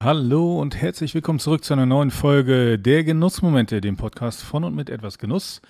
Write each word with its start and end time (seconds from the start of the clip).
Hallo 0.00 0.60
und 0.60 0.80
herzlich 0.80 1.12
willkommen 1.16 1.40
zurück 1.40 1.64
zu 1.64 1.72
einer 1.72 1.84
neuen 1.84 2.12
Folge 2.12 2.78
der 2.78 3.02
Genussmomente, 3.02 3.80
dem 3.80 3.96
Podcast 3.96 4.44
von 4.44 4.62
und 4.62 4.76
mit 4.76 4.90
etwas 4.90 5.18
Genuss. 5.18 5.60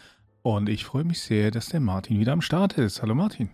Und 0.43 0.69
ich 0.69 0.85
freue 0.85 1.05
mich 1.05 1.23
sehr, 1.23 1.51
dass 1.51 1.71
der 1.71 1.81
Martin 1.81 2.21
wieder 2.21 2.35
am 2.35 2.43
Start 2.43 2.75
ist. 2.75 3.01
Hallo 3.01 3.15
Martin. 3.15 3.49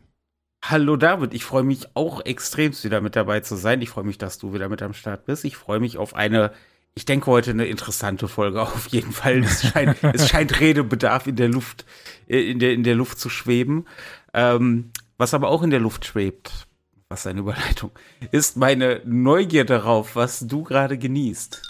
Hallo 0.65 0.97
David, 0.97 1.33
ich 1.33 1.45
freue 1.45 1.63
mich 1.63 1.87
auch 1.95 2.25
extremst 2.25 2.83
wieder 2.83 3.01
mit 3.01 3.15
dabei 3.15 3.39
zu 3.39 3.55
sein. 3.55 3.83
Ich 3.83 3.91
freue 3.91 4.03
mich, 4.03 4.19
dass 4.19 4.39
du 4.39 4.53
wieder 4.53 4.69
mit 4.69 4.83
am 4.83 4.95
Start 4.95 5.27
bist. 5.27 5.45
Ich 5.45 5.57
freue 5.57 5.79
mich 5.79 5.97
auf 5.97 6.17
eine, 6.17 6.51
ich 6.97 7.05
denke 7.05 7.27
heute 7.27 7.53
eine 7.53 7.67
interessante 7.67 8.27
Folge 8.27 8.61
auf 8.63 8.89
jeden 8.89 9.13
Fall. 9.13 9.45
Es 9.45 9.63
scheint, 9.63 10.03
es 10.03 10.29
scheint 10.29 10.59
Redebedarf 10.59 11.29
in 11.29 11.37
der 11.37 11.51
Luft, 11.51 11.87
äh, 12.27 12.51
in 12.51 12.59
der, 12.59 12.73
in 12.73 12.83
der 12.83 12.97
Luft 12.97 13.21
zu 13.21 13.29
schweben. 13.31 13.87
Ähm, 14.33 14.91
was 15.19 15.35
aber 15.35 15.51
auch 15.51 15.63
in 15.63 15.71
der 15.71 15.79
Luft 15.79 16.05
schwebt, 16.05 16.67
was 17.15 17.29
eine 17.29 17.41
Überleitung, 17.41 17.93
ist 18.33 18.57
meine 18.57 19.01
Neugier 19.05 19.65
darauf, 19.65 20.17
was 20.17 20.41
du 20.41 20.65
gerade 20.65 20.99
genießt. 20.99 21.63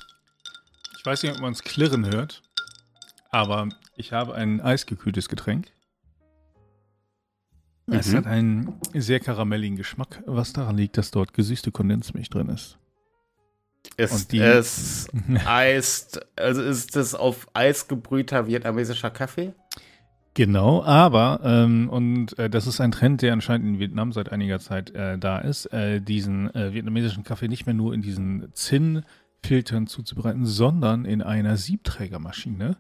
Ich 0.99 1.05
weiß 1.05 1.23
nicht, 1.23 1.35
ob 1.35 1.41
man 1.41 1.53
es 1.53 1.63
klirren 1.63 2.07
hört, 2.07 2.43
aber 3.31 3.69
ich 3.95 4.13
habe 4.13 4.35
ein 4.35 4.63
eisgekühltes 4.63 5.29
Getränk. 5.29 5.71
Mhm. 7.87 7.95
Es 7.95 8.15
hat 8.15 8.27
einen 8.27 8.81
sehr 8.95 9.21
karamelligen 9.21 9.77
Geschmack, 9.77 10.23
was 10.25 10.55
daran 10.55 10.79
liegt, 10.79 10.97
dass 10.97 11.11
dort 11.11 11.35
gesüßte 11.35 11.71
Kondensmilch 11.73 12.31
drin 12.31 12.49
ist. 12.49 12.79
Ist 13.99 14.33
es 14.33 15.09
Eis, 15.45 16.19
also 16.37 16.63
ist 16.63 16.97
es 16.97 17.15
auf 17.15 17.49
Eis 17.53 17.87
gebrühter 17.87 18.47
vietnamesischer 18.47 19.11
Kaffee? 19.11 19.53
Genau, 20.35 20.83
aber, 20.83 21.41
ähm, 21.45 21.89
und 21.89 22.37
äh, 22.41 22.51
das 22.51 22.67
ist 22.67 22.81
ein 22.81 22.91
Trend, 22.91 23.23
der 23.23 23.33
anscheinend 23.33 23.69
in 23.69 23.79
Vietnam 23.79 24.13
seit 24.13 24.33
einiger 24.33 24.59
Zeit 24.59 24.91
äh, 24.91 25.17
da 25.17 25.39
ist, 25.39 25.67
äh, 25.67 26.01
diesen 26.01 26.53
äh, 26.57 26.75
vietnamesischen 26.75 27.23
Kaffee 27.23 27.47
nicht 27.47 27.67
mehr 27.67 27.75
nur 27.75 27.95
in 27.95 28.03
diesen 28.03 28.49
Zinnfiltern 28.53 29.87
zuzubereiten, 29.87 30.45
sondern 30.45 31.05
in 31.05 31.23
einer 31.23 31.57
Siebträgermaschine. 31.57 32.77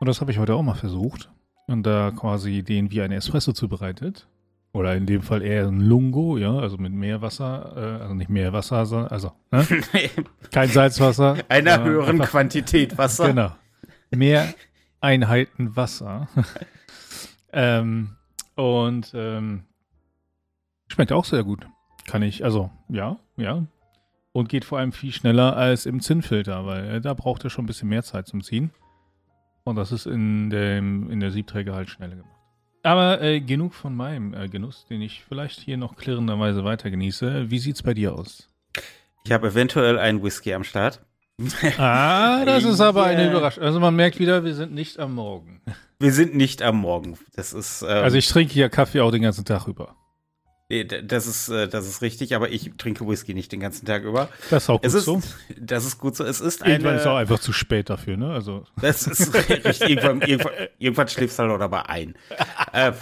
Und 0.00 0.06
das 0.08 0.20
habe 0.20 0.32
ich 0.32 0.38
heute 0.38 0.54
auch 0.54 0.62
mal 0.62 0.74
versucht. 0.74 1.30
Und 1.68 1.84
da 1.84 2.10
quasi 2.10 2.62
den 2.62 2.90
wie 2.90 3.02
ein 3.02 3.12
Espresso 3.12 3.52
zubereitet. 3.52 4.26
Oder 4.72 4.96
in 4.96 5.06
dem 5.06 5.22
Fall 5.22 5.42
eher 5.42 5.66
ein 5.68 5.80
Lungo, 5.80 6.38
ja, 6.38 6.54
also 6.56 6.76
mit 6.76 6.92
mehr 6.92 7.22
Wasser, 7.22 7.72
äh, 7.76 8.02
also 8.02 8.14
nicht 8.14 8.30
mehr 8.30 8.52
Wasser, 8.52 8.84
sondern, 8.84 9.10
also, 9.10 9.32
ne? 9.50 9.66
kein 10.50 10.68
Salzwasser. 10.68 11.36
Einer 11.48 11.84
höheren 11.84 12.20
einfach, 12.20 12.30
Quantität 12.30 12.98
Wasser. 12.98 13.28
Genau. 13.28 13.52
Mehr 14.10 14.54
Einheiten 15.00 15.76
Wasser. 15.76 16.28
ähm, 17.52 18.16
und 18.54 19.12
ähm, 19.14 19.64
schmeckt 20.88 21.12
auch 21.12 21.24
sehr 21.24 21.44
gut. 21.44 21.66
Kann 22.06 22.22
ich, 22.22 22.44
also 22.44 22.70
ja, 22.88 23.18
ja. 23.36 23.66
Und 24.32 24.48
geht 24.48 24.64
vor 24.64 24.78
allem 24.78 24.92
viel 24.92 25.12
schneller 25.12 25.56
als 25.56 25.86
im 25.86 26.00
Zinnfilter, 26.00 26.66
weil 26.66 26.96
äh, 26.96 27.00
da 27.00 27.14
braucht 27.14 27.44
er 27.44 27.50
schon 27.50 27.64
ein 27.64 27.66
bisschen 27.66 27.88
mehr 27.88 28.02
Zeit 28.02 28.26
zum 28.26 28.42
Ziehen. 28.42 28.70
Und 29.64 29.76
das 29.76 29.92
ist 29.92 30.06
in, 30.06 30.50
dem, 30.50 31.10
in 31.10 31.20
der 31.20 31.30
Siebträger 31.30 31.74
halt 31.74 31.90
schneller 31.90 32.16
gemacht. 32.16 32.38
Aber 32.82 33.20
äh, 33.20 33.40
genug 33.40 33.74
von 33.74 33.94
meinem 33.94 34.32
äh, 34.34 34.48
Genuss, 34.48 34.86
den 34.86 35.02
ich 35.02 35.24
vielleicht 35.24 35.60
hier 35.60 35.76
noch 35.76 35.96
klirrenderweise 35.96 36.64
weiter 36.64 36.90
genieße. 36.90 37.50
Wie 37.50 37.58
sieht's 37.58 37.82
bei 37.82 37.92
dir 37.92 38.14
aus? 38.14 38.48
Ich 39.24 39.32
habe 39.32 39.48
eventuell 39.48 39.98
einen 39.98 40.22
Whisky 40.22 40.54
am 40.54 40.64
Start. 40.64 41.04
Ah, 41.78 42.44
das 42.44 42.64
ist 42.64 42.80
aber 42.80 43.04
eine 43.04 43.30
Überraschung. 43.30 43.62
Also 43.62 43.78
man 43.80 43.94
merkt 43.94 44.18
wieder, 44.18 44.44
wir 44.44 44.54
sind 44.54 44.74
nicht 44.74 44.98
am 44.98 45.14
Morgen. 45.14 45.60
Wir 46.00 46.12
sind 46.12 46.34
nicht 46.34 46.62
am 46.62 46.76
Morgen. 46.78 47.18
Das 47.34 47.52
ist. 47.52 47.82
Ähm, 47.82 47.88
also 47.88 48.16
ich 48.16 48.28
trinke 48.28 48.52
hier 48.52 48.68
Kaffee 48.68 49.00
auch 49.00 49.10
den 49.10 49.22
ganzen 49.22 49.44
Tag 49.44 49.66
über. 49.68 49.94
Das 51.04 51.26
ist, 51.26 51.48
äh, 51.48 51.66
das 51.66 51.86
ist 51.86 52.02
richtig, 52.02 52.34
aber 52.34 52.50
ich 52.50 52.72
trinke 52.76 53.08
Whisky 53.08 53.32
nicht 53.32 53.50
den 53.52 53.60
ganzen 53.60 53.86
Tag 53.86 54.02
über. 54.02 54.28
Das 54.50 54.64
ist 54.64 54.68
auch 54.70 54.82
gut 54.82 54.86
es 54.86 54.94
ist, 54.94 55.04
so. 55.06 55.22
Das 55.58 55.86
ist 55.86 55.98
gut 55.98 56.14
so. 56.14 56.24
Es 56.24 56.42
ist 56.42 56.60
Irgendwann 56.60 56.92
eine, 56.92 57.00
ist 57.00 57.06
auch 57.06 57.16
einfach 57.16 57.38
zu 57.38 57.54
spät 57.54 57.88
dafür, 57.88 58.18
ne? 58.18 58.32
Also. 58.32 58.66
Das 58.80 59.06
ist 59.06 59.32
richtig. 59.48 59.80
irgendwann, 59.80 60.20
irgendwann, 60.20 60.52
irgendwann 60.78 61.08
schläfst 61.08 61.38
du 61.38 61.44
halt 61.44 61.52
auch 61.52 61.58
dabei 61.58 61.86
ein. 61.86 62.14
äh, 62.72 62.92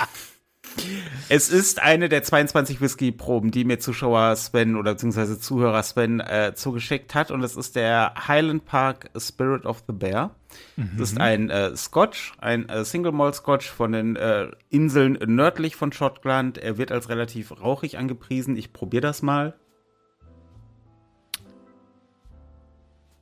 es 1.29 1.49
ist 1.49 1.83
eine 1.83 2.09
der 2.09 2.23
22 2.23 2.81
Whisky-Proben, 2.81 3.51
die 3.51 3.65
mir 3.65 3.79
Zuschauer 3.79 4.37
Sven 4.37 4.77
oder 4.77 4.93
beziehungsweise 4.93 5.39
Zuhörer 5.39 5.83
Sven 5.83 6.21
äh, 6.21 6.53
zugeschickt 6.55 7.15
hat. 7.15 7.31
Und 7.31 7.43
es 7.43 7.57
ist 7.57 7.77
der 7.77 8.15
Highland 8.29 8.65
Park 8.65 9.11
Spirit 9.17 9.67
of 9.67 9.83
the 9.87 9.93
Bear. 9.93 10.35
Mhm. 10.77 10.91
Das 10.99 11.13
ist 11.13 11.21
ein 11.21 11.51
äh, 11.51 11.77
Scotch, 11.77 12.35
ein 12.39 12.69
äh, 12.69 12.85
Single 12.85 13.13
Malt 13.13 13.35
Scotch 13.35 13.69
von 13.69 13.93
den 13.93 14.17
äh, 14.17 14.49
Inseln 14.71 15.19
nördlich 15.27 15.77
von 15.77 15.93
Schottland. 15.93 16.59
Er 16.59 16.79
wird 16.79 16.93
als 16.93 17.09
relativ 17.09 17.61
rauchig 17.61 17.99
angepriesen. 17.99 18.57
Ich 18.57 18.73
probiere 18.73 19.03
das 19.03 19.23
mal. 19.23 19.55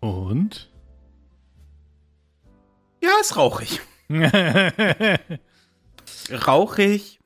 Und? 0.01 0.71
Ja, 3.03 3.11
ist 3.21 3.37
rauchig. 3.37 3.81
rauchig, 6.47 7.21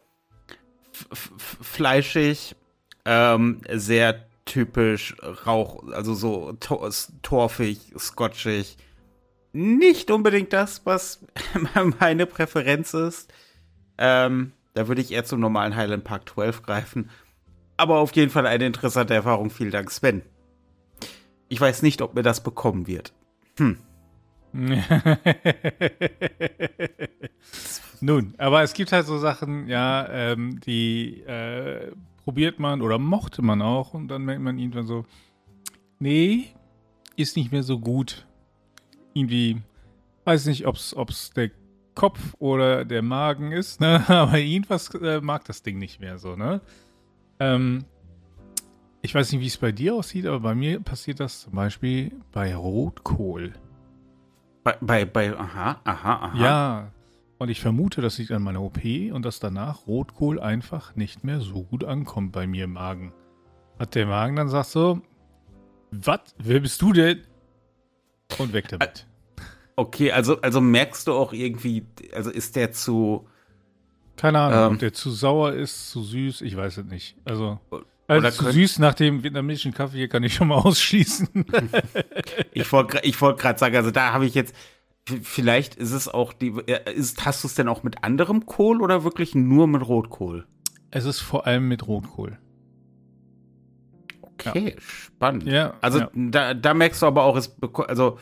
fleischig, 1.12 2.56
ähm, 3.04 3.60
sehr 3.72 4.25
typisch 4.44 5.14
Rauch, 5.47 5.82
also 5.92 6.14
so 6.14 6.53
tor 6.60 6.91
torfig, 7.22 7.92
scotchig. 7.98 8.76
Nicht 9.53 10.10
unbedingt 10.10 10.53
das, 10.53 10.82
was 10.84 11.25
meine 12.00 12.26
Präferenz 12.26 12.94
ist. 12.94 13.32
Ähm, 13.98 14.53
da 14.75 14.88
würde 14.88 15.00
ich 15.00 15.12
eher 15.12 15.25
zum 15.25 15.41
normalen 15.41 15.75
Highland 15.76 16.04
Park 16.04 16.28
12 16.28 16.62
greifen. 16.62 17.10
Aber 17.76 17.98
auf 17.98 18.14
jeden 18.14 18.31
Fall 18.31 18.47
eine 18.47 18.66
interessante 18.66 19.14
Erfahrung. 19.14 19.50
Vielen 19.50 19.70
Dank, 19.70 19.91
Sven. 19.91 20.22
Ich 21.48 21.60
weiß 21.60 21.82
nicht, 21.82 22.03
ob 22.03 22.14
mir 22.14 22.22
das 22.22 22.42
bekommen 22.42 22.87
wird. 22.87 23.12
Hm. 23.56 23.78
Nun, 28.00 28.34
aber 28.38 28.62
es 28.62 28.72
gibt 28.72 28.92
halt 28.92 29.06
so 29.06 29.19
Sachen, 29.19 29.69
ja, 29.69 30.09
ähm, 30.09 30.60
die 30.60 31.22
äh, 31.22 31.92
probiert 32.25 32.58
man 32.58 32.82
oder 32.82 32.98
mochte 32.98 33.42
man 33.42 33.62
auch 33.62 33.94
und 33.94 34.08
dann 34.08 34.25
merkt 34.25 34.42
man 34.42 34.58
irgendwann 34.58 34.87
so, 34.87 35.04
nee, 35.98 36.48
ist 37.16 37.37
nicht 37.37 37.53
mehr 37.53 37.62
so 37.62 37.78
gut. 37.78 38.26
Irgendwie, 39.14 39.62
weiß 40.25 40.47
nicht, 40.47 40.66
ob 40.66 40.76
es 40.76 41.31
der 41.34 41.50
Kopf 41.94 42.34
oder 42.38 42.84
der 42.84 43.03
Magen 43.03 43.53
ist, 43.53 43.81
ne? 43.81 44.04
aber 44.08 44.38
irgendwas 44.38 44.94
äh, 44.94 45.20
mag 45.20 45.44
das 45.44 45.62
Ding 45.62 45.78
nicht 45.78 46.00
mehr 46.00 46.19
so, 46.19 46.37
ne? 46.37 46.60
Ähm, 47.41 47.84
ich 49.03 49.14
weiß 49.14 49.32
nicht, 49.32 49.41
wie 49.41 49.47
es 49.47 49.56
bei 49.56 49.72
dir 49.72 49.94
aussieht, 49.94 50.26
aber 50.26 50.41
bei 50.41 50.54
mir 50.54 50.81
passiert 50.81 51.20
das 51.20 51.41
zum 51.41 51.54
Beispiel 51.54 52.12
bei 52.32 52.54
Rotkohl. 52.54 53.53
Bei, 54.68 54.76
bei, 54.80 55.04
bei 55.06 55.38
aha, 55.38 55.80
aha, 55.84 56.14
aha. 56.14 56.38
Ja, 56.38 56.92
und 57.38 57.48
ich 57.48 57.60
vermute, 57.60 58.02
das 58.02 58.18
liegt 58.18 58.32
an 58.32 58.42
meiner 58.42 58.60
OP 58.60 58.84
und 59.12 59.24
dass 59.24 59.40
danach 59.40 59.86
Rotkohl 59.86 60.38
einfach 60.40 60.94
nicht 60.94 61.24
mehr 61.24 61.40
so 61.40 61.62
gut 61.62 61.84
ankommt 61.84 62.32
bei 62.32 62.46
mir 62.46 62.64
im 62.64 62.74
Magen. 62.74 63.12
Hat 63.78 63.94
der 63.94 64.06
Magen 64.06 64.36
dann 64.36 64.48
sagt 64.48 64.68
so, 64.68 65.00
was, 65.90 66.20
wer 66.36 66.60
bist 66.60 66.82
du 66.82 66.92
denn? 66.92 67.22
Und 68.38 68.52
weg 68.52 68.68
damit. 68.68 69.06
Okay, 69.76 70.12
also, 70.12 70.38
also 70.42 70.60
merkst 70.60 71.06
du 71.06 71.12
auch 71.12 71.32
irgendwie, 71.32 71.86
also 72.12 72.30
ist 72.30 72.56
der 72.56 72.72
zu. 72.72 73.26
Keine 74.16 74.40
Ahnung, 74.40 74.66
ähm, 74.66 74.72
ob 74.74 74.78
der 74.80 74.92
zu 74.92 75.10
sauer 75.10 75.52
ist, 75.52 75.90
zu 75.90 76.02
süß, 76.02 76.42
ich 76.42 76.56
weiß 76.56 76.78
es 76.78 76.84
nicht. 76.84 77.16
Also, 77.24 77.60
also 78.08 78.44
zu 78.44 78.52
süß 78.52 78.78
nach 78.80 78.94
dem 78.94 79.22
vietnamesischen 79.22 79.72
Kaffee 79.72 79.98
hier 79.98 80.08
kann 80.08 80.22
ich 80.22 80.34
schon 80.34 80.48
mal 80.48 80.56
ausschließen. 80.64 81.28
ich 82.52 82.72
wollte 82.72 83.00
ich 83.02 83.20
wollt 83.20 83.38
gerade 83.38 83.58
sagen, 83.58 83.76
also 83.76 83.91
da 83.91 84.12
habe 84.12 84.26
ich 84.26 84.34
jetzt, 84.34 84.54
Vielleicht 85.22 85.74
ist 85.76 85.92
es 85.92 86.08
auch 86.08 86.32
die. 86.32 86.54
Ist, 86.94 87.24
hast 87.24 87.42
du 87.42 87.48
es 87.48 87.54
denn 87.54 87.69
auch 87.69 87.82
mit 87.82 88.04
anderem 88.04 88.46
Kohl 88.46 88.82
oder 88.82 89.04
wirklich 89.04 89.34
nur 89.34 89.66
mit 89.66 89.86
Rotkohl? 89.86 90.46
Es 90.91 91.04
ist 91.04 91.20
vor 91.20 91.46
allem 91.46 91.69
mit 91.69 91.86
Rotkohl. 91.86 92.38
Okay, 94.20 94.75
ja. 94.75 94.81
spannend. 94.81 95.44
Ja, 95.44 95.75
also 95.81 96.00
ja. 96.00 96.10
Da, 96.14 96.55
da 96.55 96.75
merkst 96.75 97.02
du 97.02 97.06
aber 97.06 97.25
auch, 97.25 97.37
es 97.37 97.56
also 97.88 98.19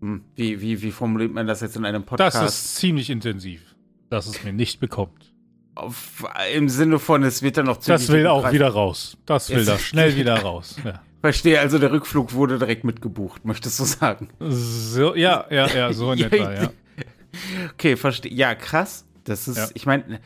hm, 0.00 0.24
wie, 0.36 0.60
wie, 0.60 0.82
wie 0.82 0.92
formuliert 0.92 1.32
man 1.32 1.46
das 1.46 1.60
jetzt 1.60 1.76
in 1.76 1.84
einem 1.84 2.04
Podcast? 2.04 2.36
Das 2.36 2.54
ist 2.54 2.76
ziemlich 2.76 3.10
intensiv, 3.10 3.74
dass 4.10 4.26
es 4.26 4.44
mir 4.44 4.52
nicht 4.52 4.80
bekommt. 4.80 5.34
Auf, 5.78 6.24
Im 6.54 6.68
Sinne 6.68 6.98
von, 6.98 7.22
es 7.22 7.42
wird 7.42 7.56
dann 7.56 7.66
noch 7.66 7.78
ziemlich. 7.78 8.06
Das 8.06 8.12
will 8.12 8.26
auch 8.26 8.50
wieder 8.52 8.68
raus. 8.68 9.16
Das 9.26 9.50
will 9.50 9.64
da 9.64 9.78
schnell 9.78 10.16
wieder 10.16 10.40
raus. 10.40 10.76
Ja. 10.84 11.00
Verstehe, 11.20 11.58
also 11.58 11.78
der 11.78 11.90
Rückflug 11.90 12.32
wurde 12.32 12.58
direkt 12.58 12.84
mitgebucht, 12.84 13.44
möchtest 13.44 13.80
du 13.80 13.84
sagen? 13.84 14.28
So, 14.38 15.16
ja, 15.16 15.46
ja, 15.50 15.66
ja, 15.66 15.92
so 15.92 16.12
in 16.12 16.20
etwa, 16.22 16.52
ja. 16.52 16.70
Okay, 17.74 17.96
verstehe. 17.96 18.32
Ja, 18.32 18.54
krass. 18.54 19.04
Das 19.24 19.48
ist, 19.48 19.56
ja. 19.56 19.68
ich 19.74 19.86
meine. 19.86 20.20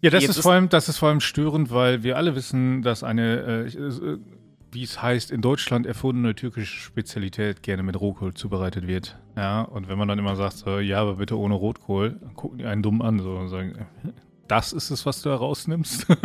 Ja, 0.00 0.10
das 0.10 0.24
ist, 0.24 0.40
vor 0.40 0.52
allem, 0.52 0.68
das 0.68 0.88
ist 0.88 0.98
vor 0.98 1.10
allem 1.10 1.20
störend, 1.20 1.70
weil 1.70 2.02
wir 2.02 2.16
alle 2.16 2.34
wissen, 2.34 2.82
dass 2.82 3.04
eine, 3.04 3.66
äh, 3.66 3.66
äh, 3.68 4.18
wie 4.72 4.82
es 4.82 5.00
heißt, 5.00 5.30
in 5.30 5.42
Deutschland 5.42 5.86
erfundene 5.86 6.34
türkische 6.34 6.76
Spezialität 6.76 7.62
gerne 7.62 7.84
mit 7.84 8.00
Rohkohl 8.00 8.34
zubereitet 8.34 8.88
wird. 8.88 9.16
Ja, 9.36 9.62
und 9.62 9.88
wenn 9.88 9.98
man 9.98 10.08
dann 10.08 10.18
immer 10.18 10.34
sagt, 10.34 10.54
so, 10.54 10.80
ja, 10.80 11.00
aber 11.00 11.16
bitte 11.16 11.38
ohne 11.38 11.54
Rotkohl, 11.54 12.18
dann 12.20 12.34
gucken 12.34 12.58
die 12.58 12.64
einen 12.64 12.82
dumm 12.82 13.00
an, 13.00 13.20
so 13.20 13.36
und 13.36 13.48
sagen, 13.48 13.86
das 14.52 14.74
ist 14.74 14.90
es, 14.90 15.06
was 15.06 15.22
du 15.22 15.30
herausnimmst. 15.30 16.06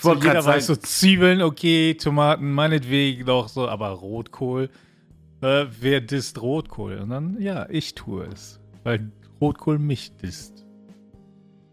So, 0.00 0.14
jeder 0.14 0.44
weiß 0.44 0.66
so 0.66 0.76
Zwiebeln, 0.76 1.42
okay, 1.42 1.94
Tomaten, 1.94 2.52
meinetwegen 2.52 3.26
noch 3.26 3.48
so, 3.48 3.68
aber 3.68 3.88
Rotkohl, 3.88 4.70
äh, 5.42 5.66
wer 5.80 6.00
disst 6.00 6.40
Rotkohl? 6.40 6.98
Und 6.98 7.10
dann, 7.10 7.40
ja, 7.40 7.66
ich 7.68 7.94
tue 7.94 8.26
es, 8.26 8.60
weil 8.84 9.10
Rotkohl 9.40 9.78
mich 9.78 10.16
disst. 10.16 10.64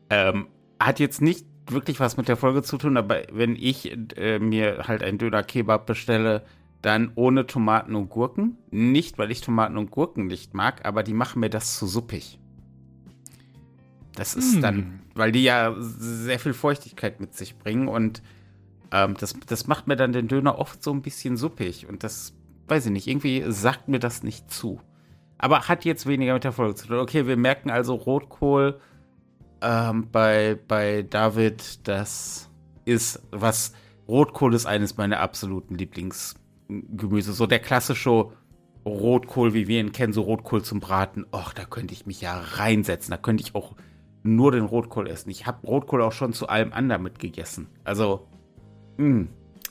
Ähm, 0.10 0.48
hat 0.80 1.00
jetzt 1.00 1.22
nicht 1.22 1.46
wirklich 1.70 2.00
was 2.00 2.18
mit 2.18 2.28
der 2.28 2.36
Folge 2.36 2.64
zu 2.64 2.78
tun, 2.78 2.98
aber 2.98 3.22
wenn 3.32 3.56
ich 3.56 3.96
äh, 4.18 4.40
mir 4.40 4.88
halt 4.88 5.04
einen 5.04 5.20
Döner-Kebab 5.20 5.86
bestelle, 5.86 6.44
dann 6.82 7.12
ohne 7.16 7.46
Tomaten 7.46 7.96
und 7.96 8.10
Gurken. 8.10 8.58
Nicht, 8.72 9.18
weil 9.18 9.32
ich 9.32 9.42
Tomaten 9.42 9.78
und 9.78 9.92
Gurken 9.92 10.28
nicht 10.28 10.54
mag, 10.54 10.84
aber 10.84 11.04
die 11.04 11.14
machen 11.14 11.40
mir 11.40 11.50
das 11.50 11.78
zu 11.78 11.88
suppig. 11.88 12.40
Das 14.16 14.34
ist 14.36 14.56
Hm. 14.56 14.62
dann, 14.62 15.00
weil 15.14 15.32
die 15.32 15.44
ja 15.44 15.76
sehr 15.80 16.40
viel 16.40 16.54
Feuchtigkeit 16.54 17.20
mit 17.20 17.36
sich 17.36 17.58
bringen 17.58 17.88
und 17.88 18.22
ähm, 18.92 19.16
das, 19.20 19.36
das 19.46 19.68
macht 19.68 19.88
mir 19.88 19.96
dann 19.96 20.14
den 20.14 20.28
Döner 20.28 20.58
oft 20.60 20.82
so 20.84 20.92
ein 20.92 21.02
bisschen 21.02 21.38
suppig 21.38 21.88
und 21.88 22.04
das, 22.04 22.34
weiß 22.68 22.86
ich 22.86 22.92
nicht, 22.92 23.08
irgendwie 23.08 23.44
sagt 23.48 23.88
mir 23.88 24.00
das 24.00 24.24
nicht 24.24 24.52
zu. 24.52 24.80
Aber 25.38 25.68
hat 25.68 25.84
jetzt 25.86 26.06
weniger 26.08 26.34
mit 26.34 26.44
der 26.46 26.54
Folge 26.54 26.76
zu 26.76 26.88
tun. 26.88 27.00
Okay, 27.00 27.28
wir 27.28 27.36
merken 27.38 27.70
also 27.70 27.94
Rotkohl 27.96 28.80
ähm, 29.62 30.08
bei, 30.12 30.58
bei 30.68 31.02
David, 31.04 31.88
das 31.88 32.50
ist 32.86 33.22
was. 33.32 33.74
Rotkohl 34.08 34.54
ist 34.54 34.66
eines 34.68 34.98
meiner 34.98 35.20
absoluten 35.20 35.76
Lieblingsgemüse. 35.76 37.34
So 37.34 37.48
der 37.48 37.60
klassische 37.60 38.30
Rotkohl, 38.86 39.54
wie 39.56 39.68
wir 39.68 39.80
ihn 39.80 39.92
kennen, 39.92 40.14
so 40.14 40.22
Rotkohl 40.22 40.64
zum 40.64 40.80
Braten. 40.80 41.26
Och, 41.34 41.54
da 41.54 41.66
könnte 41.66 41.94
ich 41.94 42.06
mich 42.06 42.22
ja 42.22 42.40
reinsetzen. 42.40 43.12
Da 43.12 43.18
könnte 43.18 43.44
ich 43.44 43.56
auch 43.56 43.76
nur 44.26 44.52
den 44.52 44.66
Rotkohl 44.66 45.08
essen. 45.08 45.30
Ich 45.30 45.46
habe 45.46 45.66
Rotkohl 45.68 46.02
auch 46.02 46.12
schon 46.12 46.34
zu 46.34 46.50
allem 46.50 46.74
anderen 46.74 47.04
mitgegessen. 47.04 47.68
Also, 47.84 48.28
mh. 48.98 49.28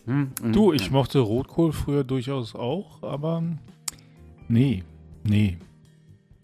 Mm, 0.07 0.13
mm, 0.43 0.53
Du, 0.53 0.73
ich 0.73 0.91
mochte 0.91 1.19
Rotkohl 1.19 1.73
früher 1.73 2.05
durchaus 2.05 2.55
auch, 2.55 3.03
aber 3.03 3.43
nee, 4.49 4.85
nee. 5.25 5.59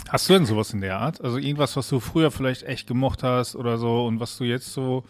Hast 0.08 0.28
du 0.28 0.32
denn 0.32 0.46
sowas 0.46 0.72
in 0.72 0.80
der 0.80 0.98
Art? 0.98 1.20
Also 1.22 1.38
irgendwas, 1.38 1.76
was 1.76 1.88
du 1.88 2.00
früher 2.00 2.30
vielleicht 2.30 2.64
echt 2.64 2.88
gemocht 2.88 3.22
hast 3.22 3.54
oder 3.54 3.78
so 3.78 4.06
und 4.06 4.18
was 4.18 4.36
du 4.38 4.44
jetzt 4.44 4.72
so, 4.72 5.04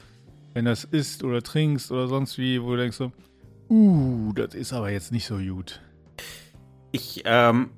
wenn 0.53 0.67
das 0.67 0.85
isst 0.85 1.25
oder 1.25 1.43
trinkst 1.43 1.91
oder 1.91 2.07
sonst 2.07 2.37
wie, 2.37 2.63
wo 2.63 2.73
du 2.73 2.77
denkst 2.77 2.99
so, 2.99 3.13
uh, 3.71 4.33
das 4.35 4.55
ist 4.55 4.73
aber 4.75 4.91
jetzt 4.91 5.11
nicht 5.11 5.27
so 5.27 5.39
gut. 5.39 5.81
Ich, 6.93 7.23
ähm, 7.25 7.71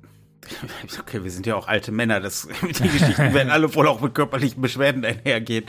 okay, 0.99 1.23
wir 1.23 1.31
sind 1.31 1.45
ja 1.45 1.55
auch 1.55 1.67
alte 1.67 1.91
Männer, 1.91 2.19
das, 2.19 2.47
die 2.61 2.67
Geschichten 2.67 3.33
werden 3.33 3.49
alle 3.49 3.73
wohl 3.75 3.87
auch 3.87 4.01
mit 4.01 4.13
körperlichen 4.13 4.61
Beschwerden 4.61 5.03
einhergehen. 5.05 5.65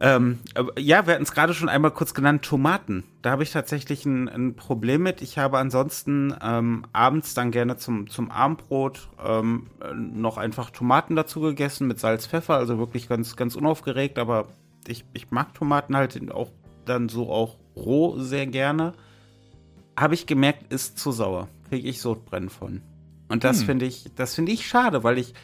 Ähm, 0.00 0.38
ja, 0.78 1.06
wir 1.06 1.14
hatten 1.14 1.24
es 1.24 1.32
gerade 1.32 1.54
schon 1.54 1.68
einmal 1.68 1.90
kurz 1.90 2.14
genannt, 2.14 2.44
Tomaten. 2.44 3.02
Da 3.22 3.30
habe 3.30 3.42
ich 3.42 3.50
tatsächlich 3.50 4.06
ein, 4.06 4.28
ein 4.28 4.54
Problem 4.54 5.02
mit. 5.02 5.22
Ich 5.22 5.38
habe 5.38 5.58
ansonsten 5.58 6.34
ähm, 6.40 6.86
abends 6.92 7.34
dann 7.34 7.50
gerne 7.50 7.76
zum, 7.78 8.08
zum 8.08 8.30
Abendbrot 8.30 9.08
ähm, 9.24 9.66
äh, 9.80 9.92
noch 9.92 10.36
einfach 10.38 10.70
Tomaten 10.70 11.16
dazu 11.16 11.40
gegessen 11.40 11.88
mit 11.88 11.98
Salz, 11.98 12.28
Pfeffer, 12.28 12.54
also 12.54 12.78
wirklich 12.78 13.08
ganz, 13.08 13.34
ganz 13.34 13.56
unaufgeregt, 13.56 14.18
aber 14.18 14.46
ich, 14.86 15.04
ich 15.14 15.30
mag 15.30 15.52
Tomaten 15.54 15.96
halt 15.96 16.30
auch 16.30 16.52
dann 16.84 17.08
so 17.08 17.30
auch 17.30 17.56
roh 17.74 18.18
sehr 18.18 18.46
gerne. 18.46 18.92
Habe 19.96 20.14
ich 20.14 20.26
gemerkt, 20.26 20.72
ist 20.72 20.98
zu 20.98 21.10
sauer. 21.10 21.48
Kriege 21.68 21.88
ich 21.88 22.00
Sodbrennen 22.00 22.50
von. 22.50 22.82
Und 23.28 23.44
das 23.44 23.60
Hm. 23.60 23.66
finde 23.66 23.86
ich, 23.86 24.06
das 24.16 24.34
finde 24.34 24.52
ich 24.52 24.66
schade, 24.66 25.04
weil 25.04 25.18
ich 25.18 25.34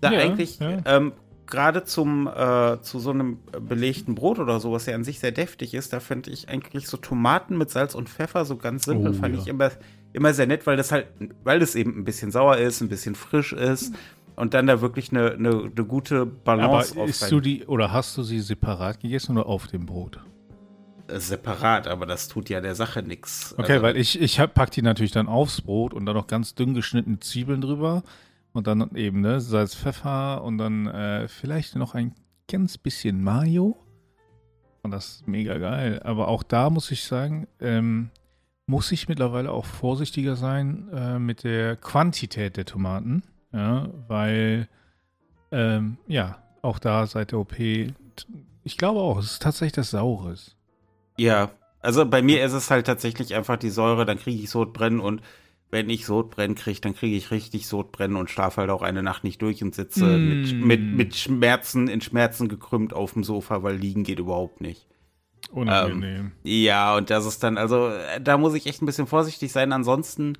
da 0.00 0.12
Ja, 0.12 0.20
eigentlich 0.20 0.58
ja. 0.58 0.78
ähm, 0.84 1.12
gerade 1.46 1.84
zum 1.84 2.26
äh, 2.28 2.80
zu 2.82 2.98
so 3.00 3.10
einem 3.10 3.38
belegten 3.68 4.14
Brot 4.14 4.38
oder 4.38 4.60
so, 4.60 4.72
was 4.72 4.86
ja 4.86 4.94
an 4.94 5.04
sich 5.04 5.18
sehr 5.20 5.32
deftig 5.32 5.74
ist, 5.74 5.92
da 5.92 6.00
finde 6.00 6.30
ich 6.30 6.48
eigentlich 6.48 6.86
so 6.86 6.96
Tomaten 6.96 7.58
mit 7.58 7.70
Salz 7.70 7.94
und 7.94 8.08
Pfeffer 8.08 8.44
so 8.44 8.56
ganz 8.56 8.84
simpel, 8.84 9.10
Oh, 9.10 9.14
fand 9.14 9.34
ja. 9.34 9.40
ich 9.42 9.48
immer, 9.48 9.70
immer 10.12 10.32
sehr 10.32 10.46
nett, 10.46 10.66
weil 10.66 10.76
das 10.76 10.92
halt, 10.92 11.08
weil 11.42 11.58
das 11.58 11.74
eben 11.74 11.98
ein 11.98 12.04
bisschen 12.04 12.30
sauer 12.30 12.56
ist, 12.58 12.80
ein 12.80 12.88
bisschen 12.88 13.14
frisch 13.14 13.52
ist 13.52 13.92
und 14.36 14.54
dann 14.54 14.66
da 14.68 14.80
wirklich 14.80 15.10
eine, 15.10 15.32
eine, 15.32 15.50
eine 15.50 15.84
gute 15.84 16.20
Aber 16.20 16.28
Balance 16.44 17.00
isst 17.04 17.22
rein- 17.24 17.30
du 17.30 17.40
die 17.40 17.66
oder 17.66 17.92
hast 17.92 18.16
du 18.16 18.22
sie 18.22 18.40
separat 18.40 19.00
gegessen 19.00 19.36
oder 19.36 19.46
auf 19.46 19.66
dem 19.66 19.86
Brot? 19.86 20.20
Äh, 21.10 21.20
separat, 21.20 21.88
aber 21.88 22.06
das 22.06 22.28
tut 22.28 22.48
ja 22.48 22.60
der 22.60 22.74
Sache 22.74 23.02
nichts. 23.02 23.54
Okay, 23.58 23.82
weil 23.82 23.96
ich, 23.96 24.20
ich 24.20 24.40
hab, 24.40 24.54
pack 24.54 24.70
die 24.70 24.82
natürlich 24.82 25.12
dann 25.12 25.28
aufs 25.28 25.60
Brot 25.60 25.94
und 25.94 26.06
dann 26.06 26.16
noch 26.16 26.26
ganz 26.26 26.54
dünn 26.54 26.74
geschnittene 26.74 27.20
Zwiebeln 27.20 27.60
drüber 27.60 28.02
und 28.52 28.66
dann 28.66 28.94
eben 28.94 29.20
ne, 29.20 29.40
Salz, 29.40 29.74
Pfeffer 29.74 30.42
und 30.42 30.58
dann 30.58 30.86
äh, 30.86 31.28
vielleicht 31.28 31.76
noch 31.76 31.94
ein 31.94 32.14
ganz 32.48 32.78
bisschen 32.78 33.22
Mayo. 33.22 33.76
Und 34.82 34.92
das 34.92 35.16
ist 35.16 35.28
mega 35.28 35.58
geil. 35.58 36.00
Aber 36.04 36.28
auch 36.28 36.42
da 36.42 36.70
muss 36.70 36.90
ich 36.90 37.04
sagen, 37.04 37.46
ähm, 37.60 38.10
muss 38.66 38.92
ich 38.92 39.08
mittlerweile 39.08 39.52
auch 39.52 39.66
vorsichtiger 39.66 40.36
sein 40.36 40.88
äh, 40.92 41.18
mit 41.18 41.44
der 41.44 41.76
Quantität 41.76 42.56
der 42.56 42.64
Tomaten. 42.64 43.22
Ja, 43.52 43.88
weil, 44.06 44.68
ähm, 45.50 45.98
ja, 46.06 46.38
auch 46.62 46.78
da 46.78 47.06
seit 47.06 47.32
der 47.32 47.40
OP, 47.40 47.58
ich 47.58 48.78
glaube 48.78 49.00
auch, 49.00 49.18
es 49.18 49.32
ist 49.32 49.42
tatsächlich 49.42 49.72
das 49.72 49.90
Saures. 49.90 50.56
Ja, 51.20 51.50
also 51.80 52.06
bei 52.06 52.22
mir 52.22 52.42
ist 52.44 52.52
es 52.54 52.70
halt 52.70 52.86
tatsächlich 52.86 53.34
einfach 53.34 53.56
die 53.58 53.70
Säure, 53.70 54.06
dann 54.06 54.18
kriege 54.18 54.42
ich 54.42 54.48
Sodbrennen 54.50 55.00
und 55.00 55.20
wenn 55.70 55.88
ich 55.90 56.04
Sodbrennen 56.06 56.56
kriege, 56.56 56.80
dann 56.80 56.94
kriege 56.94 57.14
ich 57.16 57.30
richtig 57.30 57.66
Sodbrennen 57.68 58.16
und 58.16 58.30
schlafe 58.30 58.62
halt 58.62 58.70
auch 58.70 58.82
eine 58.82 59.02
Nacht 59.02 59.22
nicht 59.22 59.40
durch 59.42 59.62
und 59.62 59.74
sitze 59.74 60.18
mit, 60.18 60.52
Mm. 60.52 60.66
mit, 60.66 60.80
mit 60.92 61.16
Schmerzen, 61.16 61.88
in 61.88 62.00
Schmerzen 62.00 62.48
gekrümmt 62.48 62.92
auf 62.94 63.12
dem 63.12 63.22
Sofa, 63.22 63.62
weil 63.62 63.76
liegen 63.76 64.02
geht 64.02 64.18
überhaupt 64.18 64.60
nicht. 64.60 64.86
Unangenehm. 65.52 66.32
Ja, 66.42 66.96
und 66.96 67.10
das 67.10 67.26
ist 67.26 67.42
dann, 67.42 67.58
also 67.58 67.88
äh, 67.88 68.20
da 68.20 68.36
muss 68.38 68.54
ich 68.54 68.66
echt 68.66 68.82
ein 68.82 68.86
bisschen 68.86 69.06
vorsichtig 69.06 69.52
sein. 69.52 69.72
Ansonsten 69.72 70.38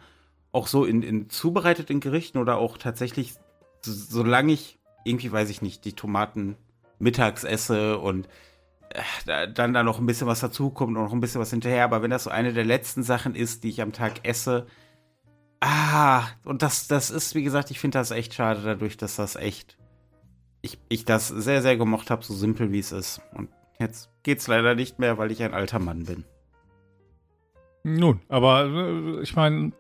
auch 0.52 0.66
so 0.66 0.84
in, 0.84 1.02
in 1.02 1.28
zubereiteten 1.30 2.00
Gerichten 2.00 2.38
oder 2.38 2.56
auch 2.58 2.78
tatsächlich, 2.78 3.34
so, 3.82 3.92
solange 3.92 4.52
ich 4.52 4.78
irgendwie, 5.04 5.30
weiß 5.30 5.50
ich 5.50 5.62
nicht, 5.62 5.84
die 5.84 5.92
Tomaten 5.92 6.56
mittags 6.98 7.44
esse 7.44 7.98
und 7.98 8.28
dann 9.26 9.72
da 9.72 9.82
noch 9.82 9.98
ein 9.98 10.06
bisschen 10.06 10.26
was 10.26 10.40
dazukommt 10.40 10.96
und 10.96 11.04
noch 11.04 11.12
ein 11.12 11.20
bisschen 11.20 11.40
was 11.40 11.50
hinterher. 11.50 11.84
Aber 11.84 12.02
wenn 12.02 12.10
das 12.10 12.25
so 12.25 12.31
eine 12.31 12.52
der 12.52 12.64
letzten 12.64 13.02
Sachen 13.02 13.34
ist, 13.34 13.64
die 13.64 13.69
ich 13.69 13.82
am 13.82 13.92
Tag 13.92 14.25
esse, 14.25 14.66
ah, 15.60 16.25
und 16.44 16.62
das, 16.62 16.88
das 16.88 17.10
ist, 17.10 17.34
wie 17.34 17.42
gesagt, 17.42 17.70
ich 17.70 17.78
finde 17.78 17.98
das 17.98 18.10
echt 18.10 18.34
schade 18.34 18.62
dadurch, 18.62 18.96
dass 18.96 19.16
das 19.16 19.37
echt, 19.37 19.78
ich, 20.62 20.78
ich 20.88 21.04
das 21.04 21.28
sehr, 21.28 21.62
sehr 21.62 21.76
gemocht 21.76 22.10
habe, 22.10 22.25
so 22.25 22.34
simpel 22.34 22.72
wie 22.72 22.78
es 22.78 22.92
ist. 22.92 23.20
Und 23.34 23.48
jetzt 23.78 24.10
geht's 24.22 24.48
leider 24.48 24.75
nicht 24.75 24.98
mehr, 24.98 25.19
weil 25.19 25.31
ich 25.31 25.42
ein 25.42 25.54
alter 25.54 25.78
Mann 25.78 26.04
bin. 26.04 26.25
Nun, 27.82 28.20
aber 28.28 28.66
äh, 28.66 29.23
ich 29.23 29.37
meine, 29.37 29.73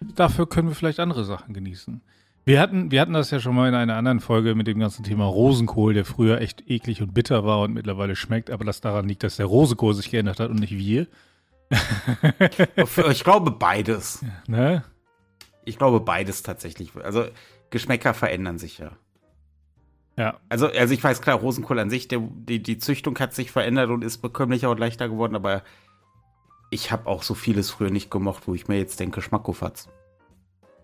dafür 0.00 0.48
können 0.48 0.68
wir 0.68 0.74
vielleicht 0.74 1.00
andere 1.00 1.24
Sachen 1.24 1.54
genießen. 1.54 2.02
Wir 2.46 2.60
hatten, 2.60 2.90
wir 2.90 3.00
hatten 3.00 3.14
das 3.14 3.30
ja 3.30 3.40
schon 3.40 3.54
mal 3.54 3.68
in 3.68 3.74
einer 3.74 3.96
anderen 3.96 4.20
Folge 4.20 4.54
mit 4.54 4.66
dem 4.66 4.78
ganzen 4.78 5.02
Thema 5.02 5.24
Rosenkohl, 5.24 5.94
der 5.94 6.04
früher 6.04 6.42
echt 6.42 6.68
eklig 6.68 7.00
und 7.00 7.14
bitter 7.14 7.44
war 7.44 7.60
und 7.60 7.72
mittlerweile 7.72 8.16
schmeckt, 8.16 8.50
aber 8.50 8.66
das 8.66 8.82
daran 8.82 9.08
liegt, 9.08 9.22
dass 9.22 9.36
der 9.36 9.46
Rosenkohl 9.46 9.94
sich 9.94 10.10
geändert 10.10 10.40
hat 10.40 10.50
und 10.50 10.60
nicht 10.60 10.76
wir. 10.76 11.06
Ich 13.10 13.24
glaube 13.24 13.50
beides. 13.50 14.24
Ne? 14.46 14.84
Ich 15.64 15.78
glaube 15.78 16.00
beides 16.00 16.42
tatsächlich. 16.42 16.90
Also 17.02 17.24
Geschmäcker 17.70 18.12
verändern 18.12 18.58
sich 18.58 18.76
ja. 18.76 18.92
Ja. 20.18 20.38
Also, 20.50 20.66
also 20.68 20.92
ich 20.92 21.02
weiß 21.02 21.22
klar, 21.22 21.38
Rosenkohl 21.38 21.78
an 21.78 21.88
sich, 21.88 22.06
der, 22.08 22.20
die, 22.20 22.62
die 22.62 22.76
Züchtung 22.76 23.18
hat 23.18 23.34
sich 23.34 23.50
verändert 23.50 23.88
und 23.88 24.04
ist 24.04 24.18
bekömmlicher 24.18 24.70
und 24.70 24.78
leichter 24.78 25.08
geworden, 25.08 25.34
aber 25.34 25.62
ich 26.70 26.92
habe 26.92 27.06
auch 27.06 27.22
so 27.22 27.32
vieles 27.32 27.70
früher 27.70 27.90
nicht 27.90 28.10
gemocht, 28.10 28.46
wo 28.46 28.54
ich 28.54 28.68
mir 28.68 28.76
jetzt 28.76 29.00
denke, 29.00 29.22
Schmackofatz. 29.22 29.88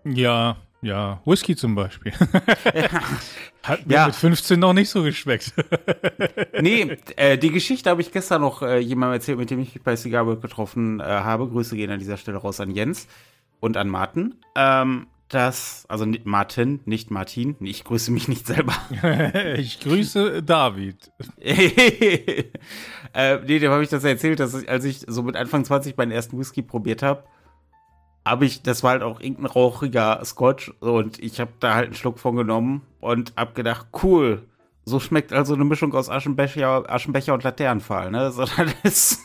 Ja, 0.03 0.57
ja. 0.81 1.21
Whisky 1.25 1.55
zum 1.55 1.75
Beispiel. 1.75 2.13
Hat 3.63 3.85
mir 3.85 3.93
Ja. 3.93 4.05
mit 4.07 4.15
15 4.15 4.59
noch 4.59 4.73
nicht 4.73 4.89
so 4.89 5.03
geschmeckt. 5.03 5.53
Nee, 6.61 6.97
äh, 7.15 7.37
die 7.37 7.49
Geschichte 7.49 7.89
habe 7.89 8.01
ich 8.01 8.11
gestern 8.11 8.41
noch 8.41 8.61
äh, 8.61 8.77
jemandem 8.79 9.15
erzählt, 9.15 9.37
mit 9.39 9.49
dem 9.49 9.59
ich 9.59 9.73
mich 9.73 9.83
bei 9.83 9.95
Cigarwork 9.95 10.41
getroffen 10.41 10.99
äh, 10.99 11.03
habe. 11.03 11.47
Grüße 11.47 11.75
gehen 11.75 11.89
an 11.89 11.99
dieser 11.99 12.17
Stelle 12.17 12.37
raus 12.37 12.59
an 12.59 12.69
Jens 12.71 13.07
und 13.59 13.77
an 13.77 13.87
Martin. 13.89 14.35
Ähm, 14.55 15.07
das, 15.29 15.85
also 15.87 16.05
nicht 16.05 16.25
Martin, 16.25 16.81
nicht 16.85 17.09
Martin. 17.09 17.55
Ich 17.61 17.83
grüße 17.83 18.11
mich 18.11 18.27
nicht 18.27 18.45
selber. 18.45 18.73
ich 19.57 19.79
grüße 19.79 20.43
David. 20.43 21.11
äh, 21.39 22.43
nee, 23.45 23.59
dem 23.59 23.71
habe 23.71 23.83
ich 23.83 23.89
das 23.89 24.03
erzählt, 24.03 24.39
dass 24.39 24.53
ich, 24.53 24.69
als 24.69 24.83
ich 24.85 25.05
so 25.07 25.23
mit 25.23 25.35
Anfang 25.35 25.65
20 25.65 25.97
meinen 25.97 26.11
ersten 26.11 26.37
Whisky 26.37 26.61
probiert 26.61 27.01
habe, 27.01 27.23
habe 28.25 28.45
ich, 28.45 28.61
das 28.61 28.83
war 28.83 28.91
halt 28.91 29.03
auch 29.03 29.19
irgendein 29.19 29.47
rauchiger 29.47 30.23
Scotch 30.23 30.69
und 30.79 31.19
ich 31.19 31.39
habe 31.39 31.51
da 31.59 31.75
halt 31.75 31.85
einen 31.87 31.95
Schluck 31.95 32.19
von 32.19 32.35
genommen 32.35 32.81
und 32.99 33.33
hab 33.35 33.55
gedacht, 33.55 33.87
cool, 34.03 34.43
so 34.85 34.99
schmeckt 34.99 35.33
also 35.33 35.53
eine 35.53 35.65
Mischung 35.65 35.93
aus 35.93 36.09
Aschenbecher, 36.09 36.89
Aschenbecher 36.89 37.33
und 37.33 37.43
Laternenpfahl, 37.43 38.11
ne? 38.11 38.31
So, 38.31 38.45
das 38.57 38.73
ist 38.83 39.19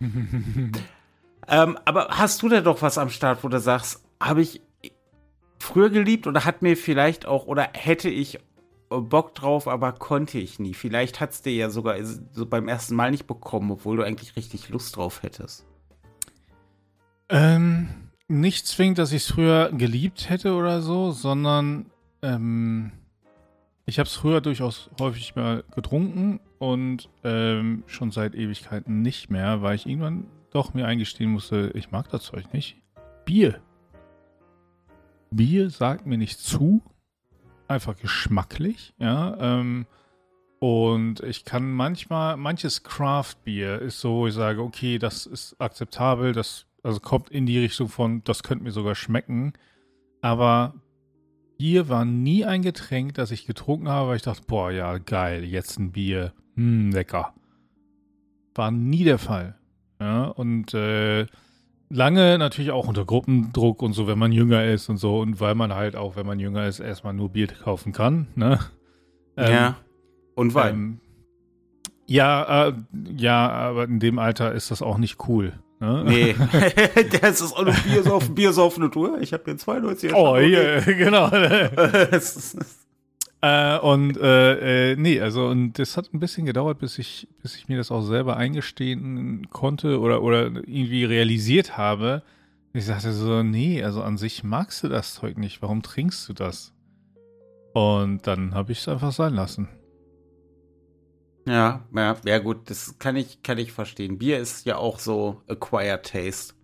ähm, 0.00 1.78
aber 1.84 2.08
hast 2.10 2.42
du 2.42 2.48
denn 2.48 2.64
doch 2.64 2.82
was 2.82 2.98
am 2.98 3.10
Start, 3.10 3.44
wo 3.44 3.48
du 3.48 3.60
sagst, 3.60 4.02
habe 4.20 4.42
ich 4.42 4.62
früher 5.58 5.90
geliebt 5.90 6.26
oder 6.26 6.44
hat 6.44 6.62
mir 6.62 6.76
vielleicht 6.76 7.26
auch, 7.26 7.46
oder 7.46 7.68
hätte 7.74 8.08
ich 8.08 8.38
Bock 8.88 9.34
drauf, 9.34 9.68
aber 9.68 9.92
konnte 9.92 10.38
ich 10.38 10.58
nie. 10.58 10.74
Vielleicht 10.74 11.20
hat 11.20 11.30
es 11.30 11.42
dir 11.42 11.52
ja 11.52 11.70
sogar 11.70 11.96
so 12.04 12.46
beim 12.46 12.66
ersten 12.66 12.96
Mal 12.96 13.12
nicht 13.12 13.26
bekommen, 13.26 13.70
obwohl 13.70 13.96
du 13.96 14.02
eigentlich 14.02 14.36
richtig 14.36 14.68
Lust 14.68 14.96
drauf 14.96 15.22
hättest. 15.22 15.64
Ähm, 17.30 17.88
nicht 18.26 18.66
zwingend, 18.66 18.98
dass 18.98 19.12
ich 19.12 19.22
es 19.22 19.30
früher 19.32 19.70
geliebt 19.72 20.28
hätte 20.28 20.54
oder 20.54 20.82
so, 20.82 21.12
sondern 21.12 21.86
ähm, 22.22 22.92
ich 23.86 23.98
habe 23.98 24.08
es 24.08 24.14
früher 24.14 24.40
durchaus 24.40 24.90
häufig 25.00 25.36
mal 25.36 25.64
getrunken 25.74 26.40
und 26.58 27.08
ähm, 27.24 27.84
schon 27.86 28.10
seit 28.10 28.34
Ewigkeiten 28.34 29.02
nicht 29.02 29.30
mehr, 29.30 29.62
weil 29.62 29.76
ich 29.76 29.86
irgendwann 29.86 30.26
doch 30.50 30.74
mir 30.74 30.86
eingestehen 30.86 31.30
musste, 31.30 31.70
ich 31.74 31.92
mag 31.92 32.08
das 32.10 32.24
Zeug 32.24 32.52
nicht. 32.52 32.76
Bier. 33.24 33.60
Bier 35.30 35.70
sagt 35.70 36.06
mir 36.06 36.18
nicht 36.18 36.40
zu. 36.40 36.82
Einfach 37.68 37.96
geschmacklich, 37.96 38.94
ja. 38.98 39.36
Ähm, 39.38 39.86
und 40.58 41.20
ich 41.20 41.44
kann 41.44 41.72
manchmal, 41.72 42.36
manches 42.36 42.82
Craft-Bier 42.82 43.80
ist 43.80 44.00
so, 44.00 44.26
ich 44.26 44.34
sage, 44.34 44.60
okay, 44.60 44.98
das 44.98 45.26
ist 45.26 45.54
akzeptabel, 45.60 46.32
das 46.32 46.66
also 46.82 47.00
kommt 47.00 47.30
in 47.30 47.46
die 47.46 47.58
Richtung 47.58 47.88
von, 47.88 48.22
das 48.24 48.42
könnte 48.42 48.64
mir 48.64 48.70
sogar 48.70 48.94
schmecken. 48.94 49.52
Aber 50.22 50.74
Bier 51.58 51.88
war 51.88 52.04
nie 52.04 52.44
ein 52.44 52.62
Getränk, 52.62 53.14
das 53.14 53.30
ich 53.30 53.46
getrunken 53.46 53.88
habe, 53.88 54.08
weil 54.08 54.16
ich 54.16 54.22
dachte, 54.22 54.42
boah, 54.46 54.70
ja, 54.70 54.98
geil, 54.98 55.44
jetzt 55.44 55.78
ein 55.78 55.92
Bier. 55.92 56.32
Hm, 56.54 56.90
lecker. 56.90 57.34
War 58.54 58.70
nie 58.70 59.04
der 59.04 59.18
Fall. 59.18 59.56
Ja, 60.00 60.24
und 60.24 60.72
äh, 60.72 61.26
lange 61.90 62.38
natürlich 62.38 62.70
auch 62.70 62.88
unter 62.88 63.04
Gruppendruck 63.04 63.82
und 63.82 63.92
so, 63.92 64.06
wenn 64.06 64.18
man 64.18 64.32
jünger 64.32 64.64
ist 64.64 64.88
und 64.88 64.96
so. 64.96 65.20
Und 65.20 65.40
weil 65.40 65.54
man 65.54 65.74
halt 65.74 65.96
auch, 65.96 66.16
wenn 66.16 66.26
man 66.26 66.40
jünger 66.40 66.66
ist, 66.66 66.80
erstmal 66.80 67.12
nur 67.12 67.28
Bier 67.30 67.48
kaufen 67.48 67.92
kann. 67.92 68.28
Ne? 68.34 68.58
Ähm, 69.36 69.52
ja. 69.52 69.76
Und 70.34 70.54
Wein. 70.54 70.74
Ähm, 70.74 71.00
ja, 72.06 72.68
äh, 72.68 72.72
ja, 73.16 73.50
aber 73.50 73.84
in 73.84 74.00
dem 74.00 74.18
Alter 74.18 74.52
ist 74.52 74.70
das 74.70 74.82
auch 74.82 74.98
nicht 74.98 75.28
cool. 75.28 75.52
Ne? 75.80 76.04
Nee, 76.06 76.34
das 77.20 77.40
ist 77.40 77.54
auch 77.54 77.66
eine 77.66 77.72
Biersaufen, 77.72 78.34
Biersaufen 78.34 78.90
Tour. 78.92 79.18
Ich 79.20 79.32
habe 79.32 79.44
hier 79.46 79.56
92 79.56 80.14
Oh, 80.14 80.36
hier, 80.38 80.82
genau. 80.82 81.30
äh, 83.40 83.78
und 83.78 84.18
äh, 84.18 84.92
äh, 84.92 84.96
nee, 84.96 85.20
also 85.20 85.46
und 85.46 85.78
das 85.78 85.96
hat 85.96 86.12
ein 86.12 86.20
bisschen 86.20 86.44
gedauert, 86.44 86.78
bis 86.78 86.98
ich, 86.98 87.28
bis 87.42 87.56
ich 87.56 87.68
mir 87.68 87.78
das 87.78 87.90
auch 87.90 88.02
selber 88.02 88.36
eingestehen 88.36 89.48
konnte 89.48 89.98
oder, 90.00 90.22
oder 90.22 90.44
irgendwie 90.46 91.04
realisiert 91.04 91.78
habe. 91.78 92.22
Ich 92.74 92.84
sagte 92.84 93.12
so, 93.12 93.42
nee, 93.42 93.82
also 93.82 94.02
an 94.02 94.18
sich 94.18 94.44
magst 94.44 94.84
du 94.84 94.88
das 94.88 95.14
Zeug 95.14 95.38
nicht. 95.38 95.62
Warum 95.62 95.82
trinkst 95.82 96.28
du 96.28 96.34
das? 96.34 96.72
Und 97.72 98.26
dann 98.26 98.54
habe 98.54 98.72
ich 98.72 98.80
es 98.80 98.88
einfach 98.88 99.12
sein 99.12 99.34
lassen. 99.34 99.68
Ja, 101.50 101.84
ja, 101.96 102.16
ja 102.24 102.38
gut, 102.38 102.70
das 102.70 102.96
kann 103.00 103.16
ich, 103.16 103.42
kann 103.42 103.58
ich 103.58 103.72
verstehen. 103.72 104.18
Bier 104.18 104.38
ist 104.38 104.66
ja 104.66 104.76
auch 104.76 105.00
so 105.00 105.42
acquired 105.48 106.06
taste, 106.06 106.54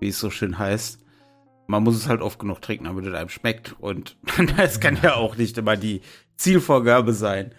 wie 0.00 0.08
es 0.08 0.18
so 0.18 0.30
schön 0.30 0.58
heißt. 0.58 0.98
Man 1.66 1.82
muss 1.82 1.96
es 1.96 2.08
halt 2.08 2.22
oft 2.22 2.38
genug 2.38 2.62
trinken, 2.62 2.84
damit 2.84 3.04
es 3.04 3.12
einem 3.12 3.28
schmeckt. 3.28 3.76
Und 3.78 4.16
das 4.56 4.80
kann 4.80 4.98
ja 5.02 5.16
auch 5.16 5.36
nicht 5.36 5.58
immer 5.58 5.76
die 5.76 6.00
Zielvorgabe 6.36 7.12
sein. 7.12 7.54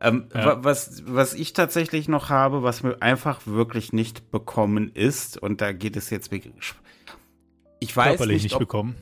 Ähm, 0.00 0.30
ja. 0.34 0.64
was, 0.64 1.02
was 1.06 1.34
ich 1.34 1.52
tatsächlich 1.52 2.08
noch 2.08 2.30
habe, 2.30 2.62
was 2.62 2.82
mir 2.82 3.02
einfach 3.02 3.46
wirklich 3.46 3.92
nicht 3.92 4.30
bekommen 4.30 4.90
ist, 4.92 5.36
und 5.36 5.60
da 5.60 5.72
geht 5.72 5.96
es 5.96 6.08
jetzt 6.08 6.32
ich 6.32 7.96
weiß 7.96 8.08
körperlich 8.16 8.42
nicht, 8.42 8.54
ob, 8.54 8.60
nicht 8.60 8.68
bekommen. 8.68 8.96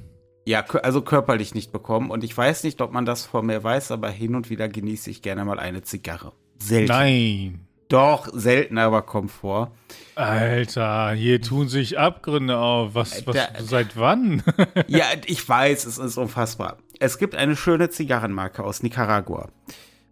Ja, 0.47 0.65
also 0.67 1.01
körperlich 1.03 1.55
nicht 1.55 1.71
bekommen. 1.71 2.11
Und 2.11 2.25
ich 2.25 2.37
weiß 2.37 2.65
nicht, 2.65 2.81
ob 2.81 2.93
man 2.93 3.07
das 3.07 3.25
vor 3.25 3.43
mir 3.43 3.63
weiß, 3.63 3.93
aber 3.93 4.11
hin 4.11 4.35
und 4.35 4.51
wieder 4.51 4.69
genieße 4.69 5.11
ich 5.11 5.23
gerne 5.23 5.45
mal 5.45 5.61
eine 5.61 5.83
Zigarre. 5.83 6.33
Selten. 6.63 6.89
Nein. 6.89 7.61
Doch, 7.89 8.29
selten, 8.33 8.79
aber 8.79 9.03
kommt 9.03 9.33
vor. 9.33 9.73
Alter, 10.15 11.11
hier 11.13 11.41
tun 11.41 11.69
sich 11.69 11.99
Abgründe 11.99 12.57
auf. 12.57 12.95
Was, 12.95 13.27
was 13.27 13.35
da, 13.35 13.49
seit 13.59 13.97
wann? 13.97 14.45
ja, 14.87 15.07
ich 15.27 15.47
weiß, 15.49 15.87
es 15.87 15.99
ist 15.99 16.17
unfassbar. 16.17 16.77
Es 17.01 17.19
gibt 17.19 17.35
eine 17.35 17.57
schöne 17.57 17.91
Zigarrenmarke 17.91 18.63
aus 18.63 18.85
Nicaragua. 18.85 19.49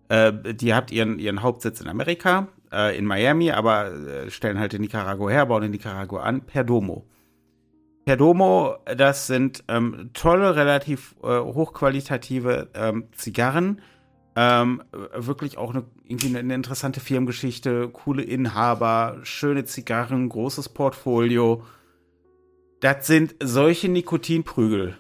Äh, 0.09 0.33
die 0.55 0.75
hat 0.75 0.91
ihren, 0.91 1.21
ihren 1.21 1.43
Hauptsitz 1.43 1.81
in 1.81 1.89
Amerika, 1.89 2.49
äh, 2.73 2.99
in 2.99 3.05
Miami, 3.05 3.53
aber 3.53 3.93
äh, 3.93 4.31
stellen 4.31 4.59
halt 4.59 4.75
in 4.75 4.81
Nicaragua 4.81 5.31
her, 5.31 5.47
bauen 5.47 5.63
in 5.63 5.71
Nicaragua 5.71 6.23
an. 6.23 6.41
Perdomo. 6.41 7.07
Perdomo, 8.07 8.77
das 8.87 9.27
sind 9.27 9.63
ähm, 9.69 10.11
tolle, 10.15 10.57
relativ 10.57 11.15
äh, 11.23 11.27
hochqualitative 11.27 12.71
ähm, 12.75 13.09
Zigarren 13.13 13.83
ähm, 14.41 14.85
wirklich 14.93 15.59
auch 15.59 15.71
eine, 15.71 15.85
irgendwie 16.05 16.37
eine, 16.37 16.55
interessante 16.55 17.01
Firmengeschichte, 17.01 17.89
coole 17.89 18.23
Inhaber, 18.23 19.19
schöne 19.25 19.65
Zigarren, 19.65 20.29
großes 20.29 20.69
Portfolio. 20.69 21.65
Das 22.79 23.09
sind 23.09 23.35
solche 23.43 23.89
Nikotinprügel. 23.89 24.97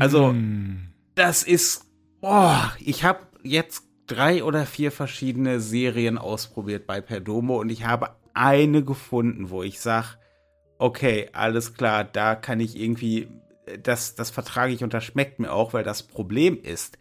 Also, 0.00 0.32
mm. 0.32 0.88
das 1.14 1.44
ist, 1.44 1.86
boah, 2.20 2.72
ich 2.80 3.04
habe 3.04 3.20
jetzt 3.44 3.84
drei 4.08 4.42
oder 4.42 4.66
vier 4.66 4.90
verschiedene 4.90 5.60
Serien 5.60 6.18
ausprobiert 6.18 6.88
bei 6.88 7.00
Perdomo 7.00 7.60
und 7.60 7.70
ich 7.70 7.86
habe 7.86 8.16
eine 8.34 8.82
gefunden, 8.82 9.50
wo 9.50 9.62
ich 9.62 9.78
sage, 9.78 10.08
okay, 10.78 11.30
alles 11.32 11.74
klar, 11.74 12.02
da 12.02 12.34
kann 12.34 12.58
ich 12.58 12.76
irgendwie, 12.76 13.28
das, 13.80 14.16
das 14.16 14.30
vertrage 14.30 14.72
ich 14.72 14.82
und 14.82 14.92
das 14.92 15.04
schmeckt 15.04 15.38
mir 15.38 15.52
auch, 15.52 15.72
weil 15.72 15.84
das 15.84 16.02
Problem 16.02 16.60
ist, 16.60 16.98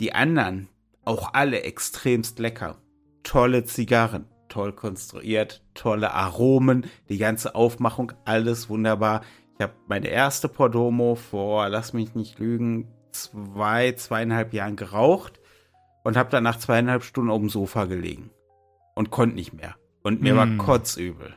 die 0.00 0.14
anderen, 0.14 0.68
auch 1.08 1.32
alle 1.32 1.62
extremst 1.62 2.38
lecker. 2.38 2.76
Tolle 3.22 3.64
Zigarren, 3.64 4.26
toll 4.48 4.72
konstruiert, 4.72 5.64
tolle 5.74 6.12
Aromen, 6.12 6.86
die 7.08 7.16
ganze 7.16 7.54
Aufmachung, 7.54 8.12
alles 8.26 8.68
wunderbar. 8.68 9.22
Ich 9.54 9.62
habe 9.62 9.72
meine 9.88 10.08
erste 10.08 10.48
Pordomo 10.48 11.14
vor, 11.14 11.68
lass 11.70 11.94
mich 11.94 12.14
nicht 12.14 12.38
lügen, 12.38 12.88
zwei, 13.10 13.92
zweieinhalb 13.92 14.52
Jahren 14.52 14.76
geraucht 14.76 15.40
und 16.04 16.16
habe 16.16 16.30
dann 16.30 16.44
nach 16.44 16.58
zweieinhalb 16.58 17.02
Stunden 17.02 17.30
auf 17.30 17.40
dem 17.40 17.48
Sofa 17.48 17.86
gelegen 17.86 18.30
und 18.94 19.10
konnte 19.10 19.34
nicht 19.34 19.54
mehr. 19.54 19.76
Und 20.02 20.20
mir 20.20 20.34
mm. 20.34 20.36
war 20.36 20.46
kotzübel. 20.58 21.34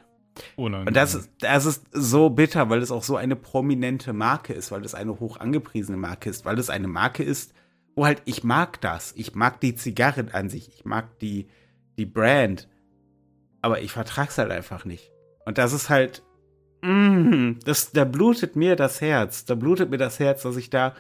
Unangenehm. 0.58 0.88
Und 0.88 0.96
das 0.96 1.16
ist, 1.16 1.32
das 1.40 1.66
ist 1.66 1.86
so 1.92 2.30
bitter, 2.30 2.70
weil 2.70 2.82
es 2.82 2.92
auch 2.92 3.04
so 3.04 3.16
eine 3.16 3.36
prominente 3.38 4.12
Marke 4.12 4.54
ist, 4.54 4.72
weil 4.72 4.84
es 4.84 4.96
eine 4.96 5.20
hoch 5.20 5.38
angepriesene 5.38 5.98
Marke 5.98 6.30
ist, 6.30 6.44
weil 6.46 6.60
es 6.60 6.70
eine 6.70 6.88
Marke 6.88 7.24
ist, 7.24 7.54
wo 7.96 8.06
halt, 8.06 8.22
ich 8.26 8.44
mag 8.44 8.80
das. 8.82 9.14
Ich 9.16 9.36
mag 9.36 9.60
die 9.60 9.76
Zigarren 9.76 10.30
an 10.30 10.50
sich. 10.50 10.70
Ich 10.70 10.86
mag 10.86 11.20
die, 11.20 11.48
die 11.98 12.06
Brand. 12.06 12.68
Aber 13.62 13.82
ich 13.82 13.92
vertrag's 13.92 14.38
halt 14.38 14.52
einfach 14.52 14.86
nicht. 14.86 15.12
Und 15.46 15.58
das 15.58 15.74
ist 15.74 15.90
halt, 15.90 16.24
mm, 16.82 17.54
das, 17.66 17.92
da 17.92 18.06
blutet 18.06 18.56
mir 18.56 18.76
das 18.76 19.02
Herz. 19.02 19.46
Da 19.46 19.56
blutet 19.56 19.90
mir 19.90 19.98
das 19.98 20.20
Herz, 20.20 20.44
dass 20.44 20.56
ich 20.58 20.70
da 20.70 20.96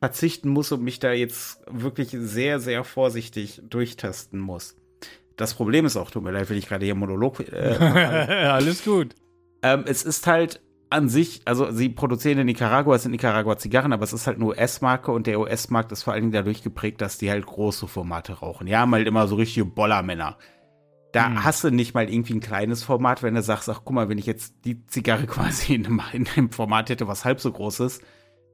verzichten 0.00 0.48
muss 0.48 0.72
und 0.72 0.82
mich 0.82 0.98
da 0.98 1.12
jetzt 1.12 1.60
wirklich 1.70 2.10
sehr, 2.10 2.58
sehr 2.58 2.84
vorsichtig 2.84 3.60
durchtasten 3.68 4.40
muss. 4.40 4.76
Das 5.36 5.54
Problem 5.54 5.86
ist 5.86 5.96
auch, 5.96 6.10
tut 6.10 6.22
mir 6.22 6.32
leid, 6.32 6.50
wenn 6.50 6.56
ich 6.56 6.68
gerade 6.68 6.84
hier 6.84 6.94
Monolog. 6.94 7.40
Äh, 7.40 7.76
Alles 8.50 8.84
gut. 8.84 9.14
Ähm, 9.62 9.84
es 9.86 10.02
ist 10.02 10.26
halt, 10.26 10.60
an 10.90 11.08
sich, 11.08 11.42
also 11.44 11.70
sie 11.70 11.88
produzieren 11.88 12.38
in 12.38 12.46
Nicaragua, 12.46 12.96
es 12.96 13.04
sind 13.04 13.12
Nicaragua 13.12 13.56
Zigarren, 13.56 13.92
aber 13.92 14.02
es 14.02 14.12
ist 14.12 14.26
halt 14.26 14.36
eine 14.36 14.46
US-Marke 14.46 15.12
und 15.12 15.28
der 15.28 15.38
US-Markt 15.38 15.92
ist 15.92 16.02
vor 16.02 16.12
allen 16.12 16.22
Dingen 16.22 16.32
dadurch 16.32 16.62
geprägt, 16.64 17.00
dass 17.00 17.16
die 17.16 17.30
halt 17.30 17.46
große 17.46 17.86
Formate 17.86 18.32
rauchen. 18.34 18.66
Die 18.66 18.76
haben 18.76 18.92
halt 18.92 19.06
immer 19.06 19.28
so 19.28 19.36
richtige 19.36 19.64
Bollermänner. 19.64 20.36
Da 21.12 21.26
hm. 21.26 21.44
hast 21.44 21.62
du 21.62 21.70
nicht 21.70 21.94
mal 21.94 22.10
irgendwie 22.10 22.34
ein 22.34 22.40
kleines 22.40 22.82
Format, 22.82 23.22
wenn 23.22 23.34
du 23.34 23.42
sagst, 23.42 23.68
ach 23.68 23.82
guck 23.84 23.94
mal, 23.94 24.08
wenn 24.08 24.18
ich 24.18 24.26
jetzt 24.26 24.64
die 24.64 24.84
Zigarre 24.86 25.26
quasi 25.28 25.74
in 25.74 25.86
einem, 25.86 26.02
in 26.12 26.28
einem 26.28 26.50
Format 26.50 26.90
hätte, 26.90 27.06
was 27.06 27.24
halb 27.24 27.40
so 27.40 27.52
groß 27.52 27.80
ist, 27.80 28.02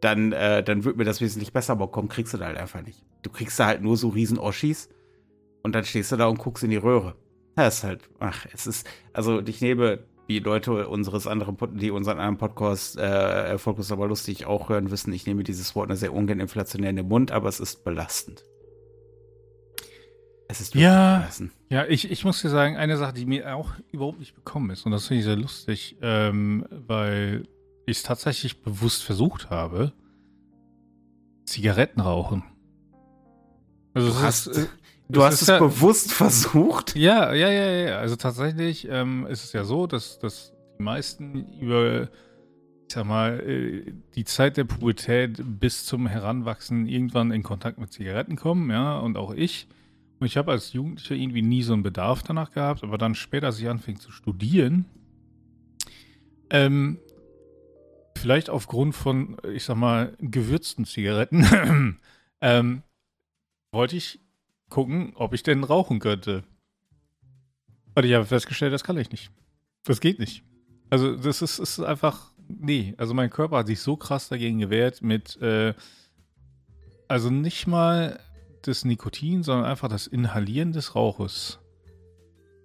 dann, 0.02 0.32
äh, 0.32 0.62
dann 0.62 0.84
würde 0.84 0.98
mir 0.98 1.04
das 1.04 1.22
wesentlich 1.22 1.54
besser 1.54 1.74
bekommen, 1.74 2.08
kriegst 2.08 2.34
du 2.34 2.38
da 2.38 2.46
halt 2.46 2.58
einfach 2.58 2.82
nicht. 2.82 3.02
Du 3.22 3.30
kriegst 3.30 3.58
da 3.58 3.66
halt 3.66 3.80
nur 3.80 3.96
so 3.96 4.08
riesen 4.10 4.38
Oschis 4.38 4.90
und 5.62 5.74
dann 5.74 5.84
stehst 5.84 6.12
du 6.12 6.16
da 6.16 6.26
und 6.26 6.38
guckst 6.38 6.62
in 6.64 6.70
die 6.70 6.76
Röhre. 6.76 7.16
Das 7.54 7.78
ist 7.78 7.84
halt, 7.84 8.10
ach, 8.18 8.44
es 8.52 8.66
ist, 8.66 8.86
also 9.14 9.40
ich 9.40 9.62
nehme 9.62 10.04
die 10.28 10.40
Leute 10.40 10.88
unseres 10.88 11.26
anderen, 11.26 11.56
die 11.78 11.90
unseren 11.90 12.18
anderen 12.18 12.38
Podcast, 12.38 12.98
äh, 12.98 13.58
Fokus 13.58 13.92
aber 13.92 14.08
lustig 14.08 14.46
auch 14.46 14.68
hören, 14.68 14.90
wissen, 14.90 15.12
ich 15.12 15.26
nehme 15.26 15.44
dieses 15.44 15.74
Wort 15.76 15.96
sehr 15.96 16.12
ungern 16.12 16.40
inflationär 16.40 16.90
in 16.90 16.96
den 16.96 17.08
Mund, 17.08 17.30
aber 17.30 17.48
es 17.48 17.60
ist 17.60 17.84
belastend. 17.84 18.44
Es 20.48 20.60
ist 20.60 20.74
ja, 20.74 21.18
belastend. 21.18 21.52
Ja, 21.70 21.86
ich, 21.86 22.10
ich 22.10 22.24
muss 22.24 22.42
dir 22.42 22.48
sagen, 22.48 22.76
eine 22.76 22.96
Sache, 22.96 23.14
die 23.14 23.26
mir 23.26 23.56
auch 23.56 23.72
überhaupt 23.92 24.18
nicht 24.18 24.34
bekommen 24.34 24.70
ist, 24.70 24.84
und 24.84 24.92
das 24.92 25.06
finde 25.06 25.20
ich 25.20 25.24
sehr 25.24 25.36
lustig, 25.36 25.96
ähm, 26.02 26.66
weil 26.70 27.44
ich 27.86 27.98
es 27.98 28.02
tatsächlich 28.02 28.62
bewusst 28.62 29.04
versucht 29.04 29.50
habe, 29.50 29.92
Zigaretten 31.44 32.00
rauchen. 32.00 32.42
Also 33.94 34.20
hast, 34.20 34.48
ist, 34.48 34.68
Du 35.08 35.22
hast 35.22 35.42
es 35.42 35.48
ja, 35.48 35.58
bewusst 35.58 36.12
versucht? 36.12 36.96
Ja, 36.96 37.32
ja, 37.32 37.48
ja, 37.48 37.70
ja. 37.70 37.98
Also 37.98 38.16
tatsächlich 38.16 38.88
ähm, 38.90 39.26
ist 39.28 39.44
es 39.44 39.52
ja 39.52 39.64
so, 39.64 39.86
dass, 39.86 40.18
dass 40.18 40.52
die 40.78 40.82
meisten 40.82 41.46
über 41.60 42.08
ich 42.88 42.94
sag 42.94 43.04
mal, 43.04 43.40
äh, 43.40 43.92
die 44.14 44.24
Zeit 44.24 44.56
der 44.56 44.64
Pubertät 44.64 45.40
bis 45.44 45.84
zum 45.86 46.06
Heranwachsen 46.06 46.86
irgendwann 46.86 47.32
in 47.32 47.42
Kontakt 47.42 47.78
mit 47.78 47.92
Zigaretten 47.92 48.36
kommen, 48.36 48.70
ja, 48.70 48.98
und 48.98 49.16
auch 49.16 49.34
ich. 49.34 49.66
Und 50.20 50.26
ich 50.26 50.36
habe 50.36 50.52
als 50.52 50.72
Jugendlicher 50.72 51.14
irgendwie 51.14 51.42
nie 51.42 51.62
so 51.62 51.72
einen 51.72 51.82
Bedarf 51.82 52.22
danach 52.22 52.52
gehabt, 52.52 52.84
aber 52.84 52.96
dann 52.96 53.14
später, 53.14 53.48
als 53.48 53.58
ich 53.58 53.68
anfing 53.68 53.98
zu 53.98 54.12
studieren, 54.12 54.86
ähm, 56.48 56.98
vielleicht 58.16 58.50
aufgrund 58.50 58.94
von, 58.94 59.36
ich 59.52 59.64
sag 59.64 59.76
mal, 59.76 60.16
gewürzten 60.20 60.84
Zigaretten, 60.84 61.98
ähm, 62.40 62.82
wollte 63.72 63.96
ich 63.96 64.20
gucken, 64.68 65.12
ob 65.14 65.32
ich 65.32 65.42
denn 65.42 65.64
rauchen 65.64 65.98
könnte. 65.98 66.44
Und 67.94 68.04
ich 68.04 68.14
habe 68.14 68.24
festgestellt, 68.24 68.72
das 68.72 68.84
kann 68.84 68.98
ich 68.98 69.10
nicht. 69.10 69.30
Das 69.84 70.00
geht 70.00 70.18
nicht. 70.18 70.42
Also, 70.90 71.16
das 71.16 71.42
ist, 71.42 71.58
ist 71.58 71.80
einfach, 71.80 72.32
nee. 72.48 72.94
Also, 72.98 73.14
mein 73.14 73.30
Körper 73.30 73.58
hat 73.58 73.66
sich 73.66 73.80
so 73.80 73.96
krass 73.96 74.28
dagegen 74.28 74.58
gewehrt 74.58 75.02
mit, 75.02 75.40
äh, 75.40 75.74
also 77.08 77.30
nicht 77.30 77.66
mal 77.66 78.20
das 78.62 78.84
Nikotin, 78.84 79.42
sondern 79.42 79.66
einfach 79.66 79.88
das 79.88 80.06
Inhalieren 80.06 80.72
des 80.72 80.94
Rauches 80.94 81.60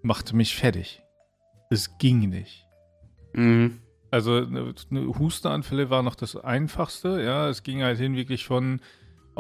machte 0.01 0.35
mich 0.35 0.55
fertig. 0.55 1.01
Es 1.69 1.97
ging 1.97 2.29
nicht. 2.29 2.65
Mhm. 3.33 3.79
Also 4.09 4.35
eine 4.35 4.73
Hustenanfälle 5.17 5.89
war 5.89 6.03
noch 6.03 6.15
das 6.15 6.35
Einfachste, 6.35 7.21
ja. 7.23 7.47
Es 7.47 7.63
ging 7.63 7.81
halt 7.81 7.97
hin 7.97 8.15
wirklich 8.15 8.45
von 8.45 8.81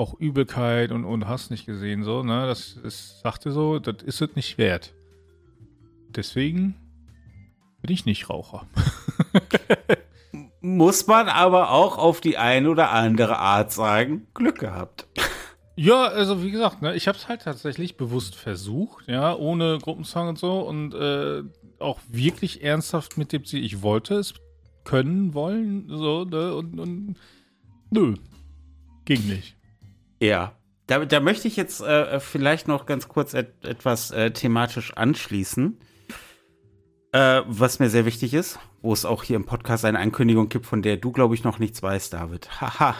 auch 0.01 0.19
Übelkeit 0.19 0.91
und, 0.91 1.05
und 1.05 1.27
hast 1.27 1.51
nicht 1.51 1.67
gesehen, 1.67 2.03
so, 2.03 2.23
ne? 2.23 2.47
Das, 2.47 2.79
das 2.81 3.21
sagte 3.21 3.51
so, 3.51 3.77
das 3.77 4.01
ist 4.01 4.19
es 4.21 4.35
nicht 4.35 4.57
wert. 4.57 4.93
Deswegen 6.09 6.75
bin 7.81 7.93
ich 7.93 8.05
nicht 8.05 8.29
Raucher. 8.29 8.65
Muss 10.61 11.05
man 11.05 11.29
aber 11.29 11.69
auch 11.69 11.99
auf 11.99 12.19
die 12.19 12.37
eine 12.37 12.69
oder 12.69 12.91
andere 12.91 13.37
Art 13.37 13.71
sagen, 13.71 14.27
Glück 14.33 14.59
gehabt. 14.59 15.07
Ja, 15.75 16.05
also 16.05 16.43
wie 16.43 16.51
gesagt, 16.51 16.81
ne, 16.81 16.95
ich 16.95 17.07
habe 17.07 17.17
es 17.17 17.27
halt 17.27 17.43
tatsächlich 17.43 17.95
bewusst 17.95 18.35
versucht, 18.35 19.07
ja, 19.07 19.35
ohne 19.35 19.77
Gruppenzwang 19.79 20.29
und 20.29 20.39
so 20.39 20.61
und 20.61 20.93
äh, 20.93 21.43
auch 21.79 21.99
wirklich 22.09 22.63
ernsthaft 22.63 23.17
mit 23.17 23.31
dem 23.31 23.45
Ziel, 23.45 23.63
ich 23.63 23.81
wollte 23.81 24.15
es 24.15 24.33
können, 24.83 25.33
wollen, 25.35 25.85
so, 25.89 26.25
ne, 26.25 26.55
und, 26.55 26.79
und 26.79 27.15
nö, 27.91 28.15
ging 29.05 29.27
nicht. 29.27 29.55
Ja, 30.21 30.55
da, 30.85 31.03
da 31.03 31.19
möchte 31.19 31.47
ich 31.47 31.55
jetzt 31.55 31.81
äh, 31.81 32.19
vielleicht 32.19 32.67
noch 32.67 32.85
ganz 32.85 33.07
kurz 33.07 33.33
et 33.33 33.65
etwas 33.65 34.11
äh, 34.11 34.29
thematisch 34.29 34.93
anschließen, 34.95 35.79
äh, 37.11 37.41
was 37.47 37.79
mir 37.79 37.89
sehr 37.89 38.05
wichtig 38.05 38.35
ist, 38.35 38.59
wo 38.83 38.93
es 38.93 39.03
auch 39.03 39.23
hier 39.23 39.35
im 39.35 39.45
Podcast 39.45 39.83
eine 39.83 39.97
Ankündigung 39.97 40.47
gibt, 40.47 40.67
von 40.67 40.83
der 40.83 40.97
du, 40.97 41.11
glaube 41.11 41.33
ich, 41.33 41.43
noch 41.43 41.57
nichts 41.57 41.81
weißt, 41.81 42.13
David. 42.13 42.61
Haha. 42.61 42.95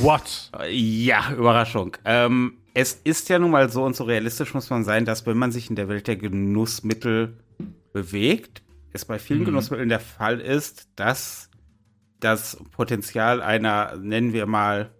What? 0.00 0.50
Ja, 0.68 1.32
Überraschung. 1.32 1.96
Ähm, 2.04 2.58
es 2.74 2.94
ist 3.04 3.28
ja 3.28 3.38
nun 3.38 3.52
mal 3.52 3.70
so 3.70 3.84
und 3.84 3.94
so 3.94 4.02
realistisch 4.02 4.52
muss 4.52 4.68
man 4.68 4.82
sein, 4.82 5.04
dass 5.04 5.26
wenn 5.26 5.38
man 5.38 5.52
sich 5.52 5.70
in 5.70 5.76
der 5.76 5.88
Welt 5.88 6.08
der 6.08 6.16
Genussmittel 6.16 7.38
bewegt, 7.92 8.62
es 8.92 9.04
bei 9.04 9.20
vielen 9.20 9.40
mhm. 9.40 9.46
Genussmitteln 9.46 9.90
der 9.90 10.00
Fall 10.00 10.40
ist, 10.40 10.88
dass 10.96 11.50
das 12.18 12.58
Potenzial 12.72 13.42
einer, 13.42 13.96
nennen 13.96 14.32
wir 14.32 14.46
mal, 14.46 14.90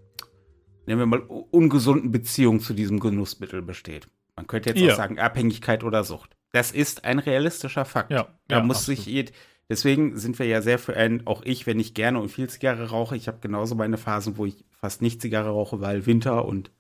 nennen 0.88 1.00
wir 1.00 1.06
mal, 1.06 1.20
ungesunden 1.20 2.10
Beziehung 2.10 2.60
zu 2.60 2.72
diesem 2.72 2.98
Genussmittel 2.98 3.62
besteht. 3.62 4.08
Man 4.36 4.46
könnte 4.46 4.70
jetzt 4.70 4.80
ja. 4.80 4.92
auch 4.92 4.96
sagen, 4.96 5.18
Abhängigkeit 5.18 5.84
oder 5.84 6.02
Sucht. 6.02 6.36
Das 6.52 6.72
ist 6.72 7.04
ein 7.04 7.18
realistischer 7.18 7.84
Fakt. 7.84 8.10
Ja, 8.10 8.28
da 8.48 8.58
ja, 8.58 8.62
muss 8.64 8.78
absolut. 8.78 9.04
sich 9.04 9.32
Deswegen 9.68 10.16
sind 10.16 10.38
wir 10.38 10.46
ja 10.46 10.62
sehr 10.62 10.78
für 10.78 10.96
ein, 10.96 11.26
auch 11.26 11.42
ich, 11.44 11.66
wenn 11.66 11.78
ich 11.78 11.92
gerne 11.92 12.18
und 12.18 12.30
viel 12.30 12.48
Zigarre 12.48 12.88
rauche, 12.88 13.16
ich 13.16 13.28
habe 13.28 13.38
genauso 13.42 13.74
meine 13.74 13.98
Phasen, 13.98 14.38
wo 14.38 14.46
ich 14.46 14.64
fast 14.80 15.02
nicht 15.02 15.20
Zigarre 15.20 15.50
rauche, 15.50 15.82
weil 15.82 16.06
Winter 16.06 16.46
und 16.46 16.70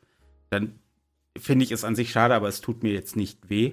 dann 0.48 0.78
finde 1.36 1.66
ich 1.66 1.70
es 1.70 1.84
an 1.84 1.94
sich 1.94 2.10
schade, 2.10 2.34
aber 2.34 2.48
es 2.48 2.62
tut 2.62 2.82
mir 2.82 2.94
jetzt 2.94 3.14
nicht 3.14 3.50
weh. 3.50 3.72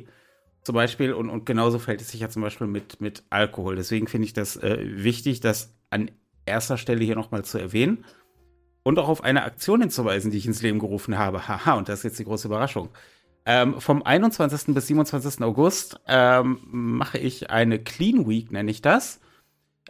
Zum 0.64 0.76
Beispiel, 0.76 1.14
und, 1.14 1.30
und 1.30 1.46
genauso 1.46 1.80
fällt 1.80 2.02
es 2.02 2.12
sich 2.12 2.20
ja 2.20 2.30
zum 2.30 2.42
Beispiel 2.42 2.68
mit, 2.68 3.00
mit 3.00 3.24
Alkohol. 3.30 3.78
Deswegen 3.78 4.08
finde 4.08 4.26
ich 4.26 4.34
das 4.34 4.58
äh, 4.58 4.80
wichtig, 4.82 5.40
das 5.40 5.74
an 5.92 6.12
erster 6.46 6.78
Stelle 6.78 7.06
hier 7.06 7.16
nochmal 7.16 7.46
zu 7.46 7.58
erwähnen 7.58 8.04
und 8.86 9.00
auch 9.00 9.10
auf 9.10 9.24
eine 9.24 9.44
Aktion 9.44 9.82
hinzuweisen, 9.82 10.32
die 10.32 10.38
ich 10.38 10.46
ins 10.46 10.62
Leben 10.62 10.80
gerufen 10.80 11.18
habe. 11.18 11.48
Haha, 11.48 11.74
und 11.74 11.90
das 11.90 12.00
ist 12.00 12.04
jetzt 12.04 12.20
die 12.20 12.26
große 12.26 12.48
Überraschung. 12.48 12.90
Ähm, 13.48 13.80
vom 13.82 14.02
21. 14.02 14.74
bis 14.74 14.88
27. 14.88 15.42
August 15.42 16.00
ähm, 16.08 16.60
mache 16.72 17.18
ich 17.18 17.50
eine 17.50 17.80
Clean 17.80 18.28
Week, 18.28 18.52
nenne 18.52 18.72
ich 18.72 18.82
das. 18.82 19.20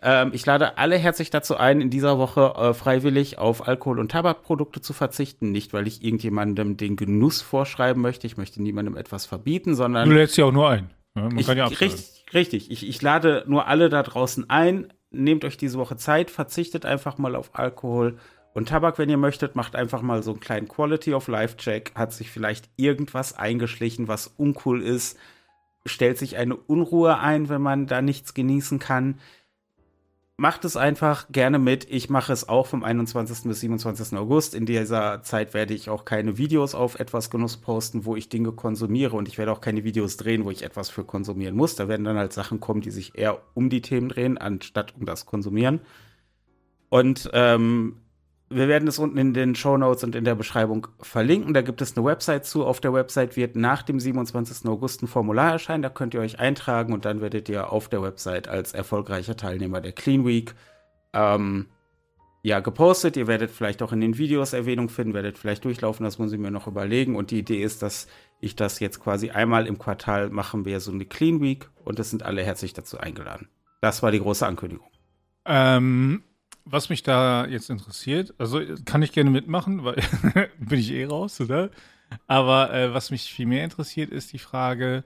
Ähm, 0.02 0.32
ich 0.34 0.46
lade 0.46 0.78
alle 0.78 0.98
herzlich 0.98 1.30
dazu 1.30 1.56
ein, 1.56 1.80
in 1.80 1.90
dieser 1.90 2.18
Woche 2.18 2.54
äh, 2.58 2.74
freiwillig 2.74 3.38
auf 3.38 3.68
Alkohol- 3.68 4.00
und 4.00 4.12
Tabakprodukte 4.12 4.82
zu 4.82 4.94
verzichten. 4.94 5.52
Nicht, 5.52 5.74
weil 5.74 5.88
ich 5.88 6.04
irgendjemandem 6.04 6.76
den 6.76 6.96
Genuss 6.96 7.42
vorschreiben 7.42 8.02
möchte. 8.02 8.28
Ich 8.28 8.38
möchte 8.38 8.62
niemandem 8.62 8.98
etwas 8.98 9.26
verbieten, 9.26 9.76
sondern. 9.76 10.10
Du 10.10 10.16
lädst 10.16 10.38
ja 10.38 10.46
auch 10.46 10.52
nur 10.52 10.70
ein. 10.70 10.90
Ja, 11.16 11.24
man 11.24 11.38
ich, 11.38 11.48
kann 11.48 11.58
ja 11.58 11.68
richtig, 11.68 12.26
richtig. 12.34 12.72
Ich, 12.72 12.88
ich 12.88 13.02
lade 13.02 13.46
nur 13.48 13.68
alle 13.68 13.90
da 13.90 14.04
draußen 14.04 14.50
ein. 14.50 14.92
Nehmt 15.12 15.46
euch 15.46 15.56
diese 15.56 15.78
Woche 15.78 15.96
Zeit, 15.96 16.30
verzichtet 16.30 16.86
einfach 16.86 17.18
mal 17.18 17.36
auf 17.38 17.52
Alkohol 17.58 18.18
und 18.56 18.70
Tabak, 18.70 18.98
wenn 18.98 19.10
ihr 19.10 19.18
möchtet, 19.18 19.58
macht 19.58 19.76
einfach 19.76 20.02
mal 20.02 20.24
so 20.24 20.32
einen 20.32 20.40
kleinen 20.40 20.70
Quality 20.70 21.14
of 21.14 21.28
Life 21.28 21.58
Check. 21.58 21.92
Hat 21.94 22.14
sich 22.14 22.32
vielleicht 22.32 22.70
irgendwas 22.78 23.38
eingeschlichen, 23.38 24.08
was 24.08 24.28
uncool 24.28 24.82
ist? 24.82 25.20
Stellt 25.86 26.18
sich 26.18 26.38
eine 26.38 26.56
Unruhe 26.56 27.20
ein, 27.20 27.50
wenn 27.50 27.62
man 27.62 27.86
da 27.86 28.02
nichts 28.02 28.34
genießen 28.34 28.80
kann? 28.80 29.20
Macht 30.38 30.64
es 30.64 30.78
einfach 30.78 31.28
gerne 31.34 31.60
mit. 31.60 31.86
Ich 31.92 32.10
mache 32.10 32.32
es 32.32 32.48
auch 32.48 32.66
vom 32.66 32.86
21. 32.86 33.44
bis 33.44 33.60
27. 33.60 34.18
August. 34.18 34.56
In 34.56 34.66
dieser 34.66 35.22
Zeit 35.22 35.54
werde 35.54 35.74
ich 35.74 35.90
auch 35.90 36.06
keine 36.06 36.38
Videos 36.38 36.76
auf 36.76 36.98
etwas 36.98 37.30
Genuss 37.30 37.58
posten, 37.58 38.06
wo 38.06 38.16
ich 38.16 38.30
Dinge 38.30 38.54
konsumiere. 38.54 39.18
Und 39.18 39.28
ich 39.28 39.38
werde 39.38 39.52
auch 39.52 39.60
keine 39.60 39.84
Videos 39.84 40.16
drehen, 40.16 40.46
wo 40.46 40.52
ich 40.52 40.64
etwas 40.64 40.90
für 40.90 41.04
konsumieren 41.04 41.58
muss. 41.58 41.76
Da 41.76 41.90
werden 41.90 42.06
dann 42.06 42.18
halt 42.18 42.32
Sachen 42.32 42.62
kommen, 42.62 42.80
die 42.80 42.92
sich 42.92 43.18
eher 43.18 43.42
um 43.54 43.70
die 43.70 43.82
Themen 43.82 44.08
drehen, 44.08 44.38
anstatt 44.38 44.96
um 44.98 45.06
das 45.06 45.26
Konsumieren. 45.26 45.82
Und 46.88 47.30
ähm, 47.34 47.98
wir 48.50 48.68
werden 48.68 48.88
es 48.88 49.00
unten 49.00 49.18
in 49.18 49.34
den 49.34 49.56
Show 49.56 49.76
Notes 49.76 50.04
und 50.04 50.16
in 50.16 50.24
der 50.24 50.36
Beschreibung 50.36 50.88
verlinken. 51.02 51.54
Da 51.54 51.62
gibt 51.62 51.82
es 51.82 51.98
eine 51.98 52.06
Website 52.06 52.46
zu. 52.46 52.66
Auf 52.66 52.80
der 52.80 52.94
Website 52.94 53.36
wird 53.36 53.56
nach 53.56 53.82
dem 53.82 54.00
27. 54.00 54.68
August 54.70 55.02
ein 55.02 55.08
Formular 55.08 55.54
erscheinen. 55.54 55.82
Da 55.82 55.90
könnt 55.90 56.14
ihr 56.14 56.20
euch 56.20 56.40
eintragen 56.40 56.94
und 56.94 57.06
dann 57.06 57.22
werdet 57.22 57.50
ihr 57.50 57.72
auf 57.72 57.90
der 57.90 58.04
Website 58.04 58.48
als 58.48 58.74
erfolgreicher 58.74 59.36
Teilnehmer 59.36 59.82
der 59.82 59.94
Clean 59.94 60.26
Week 60.26 60.54
ähm, 61.14 61.66
ja, 62.44 62.60
gepostet. 62.60 63.18
Ihr 63.18 63.26
werdet 63.26 63.50
vielleicht 63.50 63.82
auch 63.82 63.92
in 63.92 64.02
den 64.02 64.20
Videos 64.20 64.54
Erwähnung 64.54 64.90
finden, 64.90 65.16
werdet 65.16 65.40
vielleicht 65.40 65.66
durchlaufen. 65.66 66.04
Das 66.04 66.20
muss 66.20 66.32
ich 66.32 66.38
mir 66.38 66.52
noch 66.52 66.68
überlegen. 66.68 67.16
Und 67.16 67.32
die 67.32 67.40
Idee 67.40 67.64
ist, 67.64 67.82
dass 67.82 68.08
ich 68.40 68.56
das 68.56 68.80
jetzt 68.80 69.00
quasi 69.00 69.32
einmal 69.32 69.66
im 69.66 69.80
Quartal 69.80 70.30
machen 70.30 70.66
wir 70.66 70.80
so 70.80 70.92
eine 70.92 71.06
Clean 71.06 71.42
Week 71.42 71.68
und 71.84 72.00
es 72.00 72.12
sind 72.12 72.22
alle 72.22 72.44
herzlich 72.44 72.74
dazu 72.74 73.00
eingeladen. 73.00 73.50
Das 73.82 74.04
war 74.04 74.12
die 74.12 74.20
große 74.20 74.46
Ankündigung. 74.46 74.88
Ähm, 75.46 76.22
was 76.66 76.90
mich 76.90 77.04
da 77.04 77.46
jetzt 77.46 77.70
interessiert, 77.70 78.34
also 78.38 78.60
kann 78.86 79.04
ich 79.04 79.12
gerne 79.12 79.30
mitmachen, 79.30 79.84
weil 79.84 79.96
bin 80.60 80.80
ich 80.80 80.92
eh 80.92 81.06
raus, 81.06 81.40
oder? 81.40 81.70
Aber 82.28 82.74
äh, 82.74 82.94
was 82.94 83.12
mich 83.12 83.32
viel 83.32 83.46
mehr 83.46 83.64
interessiert, 83.64 84.12
ist 84.12 84.34
die 84.34 84.40
Frage, 84.40 85.04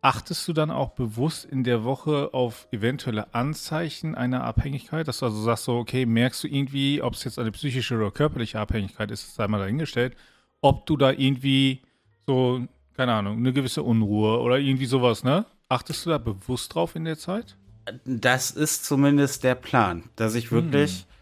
achtest 0.00 0.46
du 0.46 0.52
dann 0.52 0.70
auch 0.70 0.90
bewusst 0.90 1.44
in 1.44 1.64
der 1.64 1.84
Woche 1.84 2.30
auf 2.32 2.68
eventuelle 2.70 3.34
Anzeichen 3.34 4.14
einer 4.14 4.44
Abhängigkeit, 4.44 5.08
dass 5.08 5.18
du 5.18 5.26
also 5.26 5.42
sagst 5.42 5.64
so, 5.64 5.76
okay, 5.76 6.06
merkst 6.06 6.44
du 6.44 6.48
irgendwie, 6.48 7.02
ob 7.02 7.14
es 7.14 7.24
jetzt 7.24 7.38
eine 7.38 7.52
psychische 7.52 7.96
oder 7.96 8.10
körperliche 8.10 8.60
Abhängigkeit 8.60 9.10
ist, 9.10 9.34
sei 9.34 9.48
mal 9.48 9.58
dahingestellt, 9.58 10.16
ob 10.60 10.86
du 10.86 10.96
da 10.96 11.10
irgendwie 11.10 11.82
so, 12.26 12.66
keine 12.94 13.14
Ahnung, 13.14 13.38
eine 13.38 13.52
gewisse 13.52 13.82
Unruhe 13.82 14.40
oder 14.40 14.58
irgendwie 14.58 14.86
sowas, 14.86 15.24
ne? 15.24 15.46
Achtest 15.68 16.06
du 16.06 16.10
da 16.10 16.18
bewusst 16.18 16.74
drauf 16.74 16.96
in 16.96 17.04
der 17.04 17.18
Zeit? 17.18 17.56
Das 18.04 18.50
ist 18.50 18.84
zumindest 18.84 19.44
der 19.44 19.54
Plan, 19.54 20.04
dass 20.16 20.34
ich 20.34 20.52
wirklich 20.52 21.06
mhm. 21.06 21.12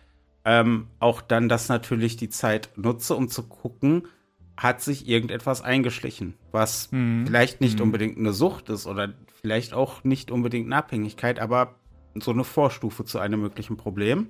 ähm, 0.44 0.87
auch 0.98 1.22
dann 1.22 1.48
das 1.48 1.68
natürlich 1.68 2.16
die 2.16 2.29
Zeit 2.29 2.70
nutze, 2.76 3.14
um 3.14 3.29
zu 3.29 3.42
gucken, 3.44 4.09
hat 4.57 4.81
sich 4.81 5.07
irgendetwas 5.07 5.62
eingeschlichen, 5.62 6.35
was 6.50 6.90
mhm. 6.92 7.26
vielleicht 7.26 7.61
nicht 7.61 7.79
mhm. 7.79 7.85
unbedingt 7.85 8.18
eine 8.18 8.33
Sucht 8.33 8.70
ist 8.70 8.87
oder 8.87 9.12
vielleicht 9.40 9.74
auch 9.74 10.02
nicht 10.05 10.31
unbedingt 10.31 10.66
eine 10.66 10.76
Abhängigkeit, 10.76 11.38
aber 11.38 11.74
so 12.14 12.31
eine 12.31 12.44
Vorstufe 12.44 13.05
zu 13.05 13.18
einem 13.18 13.40
möglichen 13.40 13.76
Problem. 13.76 14.29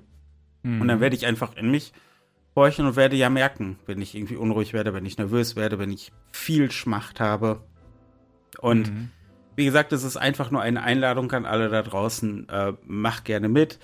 Und 0.63 0.87
dann 0.87 0.97
mhm. 0.97 1.01
werde 1.01 1.15
ich 1.15 1.25
einfach 1.25 1.55
in 1.55 1.71
mich 1.71 1.93
horchen 2.55 2.85
und 2.85 2.95
werde 2.95 3.15
ja 3.15 3.29
merken, 3.29 3.77
wenn 3.85 4.01
ich 4.01 4.15
irgendwie 4.15 4.35
unruhig 4.35 4.73
werde, 4.73 4.93
wenn 4.93 5.05
ich 5.05 5.17
nervös 5.17 5.55
werde, 5.55 5.79
wenn 5.79 5.91
ich 5.91 6.11
viel 6.31 6.71
Schmacht 6.71 7.19
habe. 7.19 7.63
Und 8.59 8.91
mhm. 8.91 9.11
Wie 9.57 9.65
gesagt, 9.65 9.91
es 9.91 10.03
ist 10.03 10.17
einfach 10.17 10.51
nur 10.51 10.61
eine 10.61 10.83
Einladung 10.83 11.31
an 11.31 11.47
alle 11.47 11.69
da 11.69 11.81
draußen. 11.81 12.47
Äh, 12.47 12.73
macht 12.85 13.25
gerne 13.25 13.49
mit. 13.49 13.79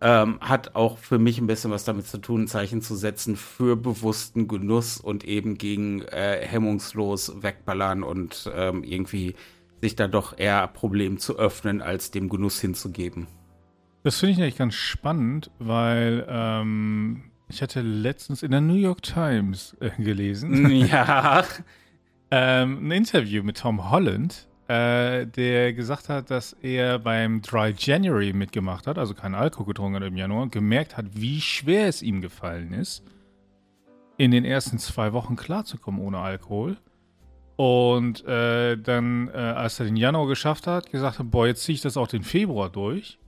Ähm, 0.00 0.38
hat 0.40 0.74
auch 0.74 0.96
für 0.96 1.18
mich 1.18 1.38
ein 1.38 1.46
bisschen 1.46 1.70
was 1.70 1.84
damit 1.84 2.06
zu 2.06 2.16
tun, 2.16 2.44
ein 2.44 2.48
Zeichen 2.48 2.80
zu 2.80 2.96
setzen 2.96 3.36
für 3.36 3.76
bewussten 3.76 4.48
Genuss 4.48 4.96
und 4.96 5.24
eben 5.24 5.58
gegen 5.58 6.00
äh, 6.04 6.40
hemmungslos 6.40 7.42
wegballern 7.42 8.02
und 8.02 8.50
ähm, 8.54 8.82
irgendwie 8.82 9.34
sich 9.82 9.94
da 9.94 10.08
doch 10.08 10.38
eher 10.38 10.66
Problem 10.68 11.18
zu 11.18 11.38
öffnen, 11.38 11.82
als 11.82 12.10
dem 12.10 12.30
Genuss 12.30 12.58
hinzugeben. 12.58 13.26
Das 14.02 14.18
finde 14.18 14.32
ich 14.32 14.40
eigentlich 14.40 14.56
ganz 14.56 14.74
spannend, 14.74 15.50
weil 15.58 16.26
ähm, 16.30 17.24
ich 17.50 17.60
hatte 17.60 17.82
letztens 17.82 18.42
in 18.42 18.52
der 18.52 18.62
New 18.62 18.72
York 18.72 19.02
Times 19.02 19.76
äh, 19.80 19.90
gelesen. 20.02 20.70
Ja. 20.70 21.44
ähm, 22.30 22.88
ein 22.88 22.90
Interview 22.90 23.42
mit 23.42 23.58
Tom 23.58 23.90
Holland, 23.90 24.48
äh, 24.70 25.26
der 25.26 25.72
gesagt 25.72 26.08
hat, 26.08 26.30
dass 26.30 26.52
er 26.62 27.00
beim 27.00 27.42
Dry 27.42 27.74
January 27.76 28.32
mitgemacht 28.32 28.86
hat, 28.86 28.98
also 28.98 29.14
keinen 29.14 29.34
Alkohol 29.34 29.66
getrunken 29.66 29.96
hat 29.96 30.04
im 30.04 30.16
Januar, 30.16 30.42
und 30.42 30.52
gemerkt 30.52 30.96
hat, 30.96 31.06
wie 31.14 31.40
schwer 31.40 31.88
es 31.88 32.02
ihm 32.02 32.20
gefallen 32.20 32.72
ist, 32.72 33.02
in 34.16 34.30
den 34.30 34.44
ersten 34.44 34.78
zwei 34.78 35.12
Wochen 35.12 35.34
klarzukommen 35.34 36.00
ohne 36.00 36.18
Alkohol. 36.18 36.76
Und 37.56 38.24
äh, 38.26 38.76
dann, 38.76 39.28
äh, 39.34 39.38
als 39.38 39.80
er 39.80 39.86
den 39.86 39.96
Januar 39.96 40.28
geschafft 40.28 40.68
hat, 40.68 40.88
gesagt 40.92 41.18
hat, 41.18 41.30
boah, 41.32 41.48
jetzt 41.48 41.64
ziehe 41.64 41.74
ich 41.74 41.82
das 41.82 41.96
auch 41.96 42.06
den 42.06 42.22
Februar 42.22 42.70
durch. 42.70 43.18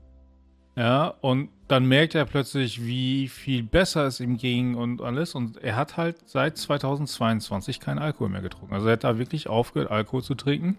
Ja, 0.76 1.08
und 1.22 1.48
dann 1.66 1.86
merkt 1.86 2.14
er 2.14 2.24
plötzlich, 2.24 2.86
wie 2.86 3.26
viel 3.26 3.64
besser 3.64 4.06
es 4.06 4.20
ihm 4.20 4.36
ging 4.36 4.76
und 4.76 5.02
alles. 5.02 5.34
Und 5.34 5.56
er 5.56 5.74
hat 5.74 5.96
halt 5.96 6.16
seit 6.28 6.56
2022 6.56 7.80
keinen 7.80 7.98
Alkohol 7.98 8.28
mehr 8.28 8.42
getrunken. 8.42 8.74
Also 8.74 8.86
er 8.86 8.92
hat 8.92 9.02
da 9.02 9.18
wirklich 9.18 9.48
aufgehört, 9.48 9.90
Alkohol 9.90 10.22
zu 10.22 10.36
trinken, 10.36 10.76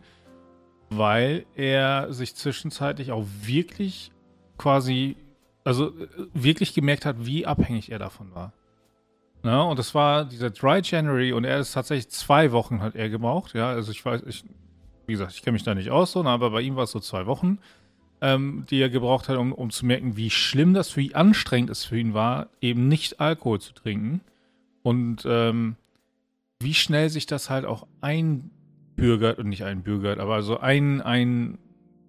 weil 0.98 1.46
er 1.56 2.12
sich 2.14 2.36
zwischenzeitlich 2.36 3.12
auch 3.12 3.26
wirklich 3.42 4.12
quasi, 4.58 5.16
also 5.64 5.88
äh, 5.90 6.08
wirklich 6.34 6.74
gemerkt 6.74 7.06
hat, 7.06 7.26
wie 7.26 7.46
abhängig 7.46 7.92
er 7.92 8.00
davon 8.00 8.34
war. 8.34 8.54
Ja, 9.44 9.62
und 9.62 9.78
das 9.78 9.94
war 9.94 10.26
dieser 10.26 10.52
Dry 10.52 10.82
January 10.84 11.34
und 11.34 11.44
er 11.44 11.60
ist 11.60 11.74
tatsächlich 11.74 12.10
zwei 12.10 12.52
Wochen 12.52 12.82
hat 12.82 12.96
er 12.96 13.10
gebraucht. 13.10 13.54
Ja, 13.54 13.70
also 13.70 13.92
ich 13.92 14.06
weiß, 14.06 14.24
ich, 14.26 14.46
wie 15.06 15.14
gesagt, 15.14 15.34
ich 15.34 15.42
kenne 15.42 15.54
mich 15.54 15.64
da 15.64 15.76
nicht 15.76 15.92
aus, 15.92 16.14
so, 16.14 16.24
aber 16.24 16.52
bei 16.52 16.62
ihm 16.62 16.76
war 16.76 16.86
es 16.86 16.92
so 16.92 17.00
zwei 17.00 17.26
Wochen 17.26 17.60
ähm, 18.24 18.66
die 18.70 18.80
er 18.80 18.90
gebraucht 18.90 19.28
hat, 19.28 19.36
um, 19.36 19.52
um 19.52 19.70
zu 19.70 19.86
merken, 19.86 20.16
wie 20.16 20.30
schlimm 20.30 20.74
das 20.74 20.90
für 20.90 21.02
ihn, 21.02 21.14
anstrengend 21.14 21.70
es 21.70 21.84
für 21.84 22.00
ihn 22.00 22.14
war, 22.14 22.48
eben 22.62 22.88
nicht 22.88 23.20
Alkohol 23.20 23.60
zu 23.60 23.74
trinken. 23.74 24.22
Und 24.82 25.24
ähm, 25.26 25.76
wie 26.62 26.74
schnell 26.74 27.10
sich 27.10 27.26
das 27.26 27.50
halt 27.50 27.66
auch 27.66 27.86
einbürgert, 28.98 29.40
und 29.40 29.50
nicht 29.50 29.64
einbürgert, 29.64 30.20
aber 30.20 30.42
so 30.42 30.60
ein, 30.60 31.02
ein 31.02 31.58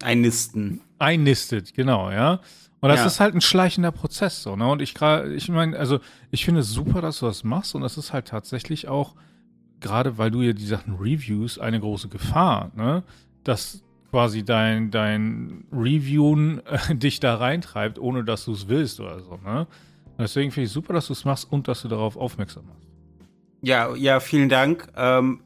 Einnisten. 0.03 0.81
Einnistet, 0.99 1.75
genau, 1.75 2.11
ja. 2.11 2.41
Und 2.81 2.91
das 2.91 3.01
ja. 3.01 3.07
ist 3.07 3.21
halt 3.21 3.35
ein 3.35 3.41
schleichender 3.41 3.93
Prozess, 3.93 4.43
so, 4.43 4.57
ne? 4.57 4.69
Und 4.69 4.83
ich 4.83 4.95
gerade, 4.95 5.35
ich 5.35 5.49
meine, 5.49 5.79
also 5.79 6.01
ich 6.31 6.45
finde 6.45 6.61
es 6.61 6.71
super, 6.71 7.01
dass 7.01 7.21
du 7.21 7.27
das 7.27 7.43
machst 7.43 7.75
und 7.75 7.81
das 7.81 7.97
ist 7.97 8.13
halt 8.13 8.29
tatsächlich 8.29 8.89
auch, 8.89 9.15
gerade 9.81 10.19
weil 10.19 10.31
du 10.31 10.43
ja 10.43 10.53
die 10.53 10.67
Sachen 10.67 10.97
Reviews, 10.97 11.59
eine 11.59 11.81
große 11.81 12.09
Gefahr, 12.09 12.73
ne? 12.77 13.03
Dass 13.43 13.83
quasi 14.11 14.45
dein, 14.45 14.91
dein 14.91 15.65
Reviewen 15.73 16.65
äh, 16.67 16.95
dich 16.95 17.21
da 17.21 17.35
reintreibt, 17.35 17.99
ohne 17.99 18.23
dass 18.23 18.45
du 18.45 18.53
es 18.53 18.69
willst 18.69 19.01
oder 19.01 19.21
so. 19.21 19.39
Ne? 19.45 19.67
Deswegen 20.17 20.53
finde 20.53 20.67
ich 20.67 20.73
super, 20.73 20.93
dass 20.93 21.09
du 21.09 21.15
es 21.15 21.25
machst 21.25 21.51
und 21.51 21.67
dass 21.67 21.83
du 21.83 21.89
darauf 21.89 22.17
aufmerksam 22.17 22.67
machst. 22.67 22.87
Ja, 23.63 23.93
ja, 23.97 24.21
vielen 24.21 24.49
Dank. 24.49 24.87
Ähm, 24.95 25.41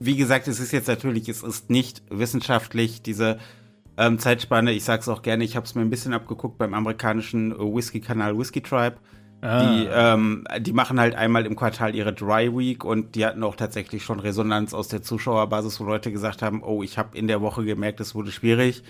wie 0.00 0.16
gesagt, 0.16 0.48
es 0.48 0.60
ist 0.60 0.72
jetzt 0.72 0.88
natürlich, 0.88 1.28
es 1.28 1.42
ist 1.42 1.70
nicht 1.70 2.02
wissenschaftlich, 2.10 3.02
diese 3.02 3.38
ähm, 3.96 4.18
Zeitspanne. 4.18 4.72
Ich 4.72 4.84
sage 4.84 5.00
es 5.00 5.08
auch 5.08 5.22
gerne, 5.22 5.44
ich 5.44 5.56
habe 5.56 5.66
es 5.66 5.74
mir 5.74 5.82
ein 5.82 5.90
bisschen 5.90 6.14
abgeguckt 6.14 6.58
beim 6.58 6.74
amerikanischen 6.74 7.56
Whisky-Kanal 7.58 8.38
Whisky 8.38 8.62
Tribe. 8.62 8.96
Ah. 9.40 9.62
Die, 9.62 9.88
ähm, 9.90 10.44
die 10.60 10.72
machen 10.72 10.98
halt 10.98 11.14
einmal 11.14 11.46
im 11.46 11.54
Quartal 11.54 11.94
ihre 11.94 12.12
Dry 12.12 12.56
Week 12.56 12.84
und 12.84 13.14
die 13.14 13.24
hatten 13.24 13.42
auch 13.44 13.54
tatsächlich 13.54 14.02
schon 14.02 14.18
Resonanz 14.18 14.74
aus 14.74 14.88
der 14.88 15.02
Zuschauerbasis, 15.02 15.78
wo 15.80 15.84
Leute 15.84 16.10
gesagt 16.10 16.42
haben, 16.42 16.62
oh, 16.62 16.82
ich 16.82 16.98
habe 16.98 17.16
in 17.16 17.28
der 17.28 17.40
Woche 17.40 17.64
gemerkt, 17.64 18.00
es 18.00 18.14
wurde 18.14 18.32
schwierig. 18.32 18.82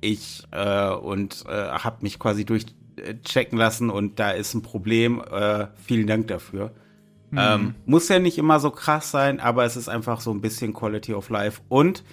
Ich 0.00 0.42
äh, 0.50 0.90
und 0.90 1.44
äh, 1.48 1.52
habe 1.52 1.98
mich 2.00 2.18
quasi 2.18 2.44
durchchecken 2.44 3.56
lassen 3.56 3.88
und 3.88 4.18
da 4.18 4.32
ist 4.32 4.54
ein 4.54 4.62
Problem. 4.62 5.20
Äh, 5.20 5.68
vielen 5.84 6.06
Dank 6.06 6.26
dafür. 6.28 6.72
Mhm. 7.34 7.40
Ähm, 7.40 7.74
muss 7.86 8.08
ja 8.08 8.18
nicht 8.18 8.38
immer 8.38 8.60
so 8.60 8.70
krass 8.70 9.10
sein, 9.10 9.40
aber 9.40 9.64
es 9.64 9.76
ist 9.76 9.88
einfach 9.88 10.20
so 10.20 10.30
ein 10.30 10.40
bisschen 10.40 10.72
Quality 10.72 11.14
of 11.14 11.30
Life 11.30 11.60
und 11.68 12.04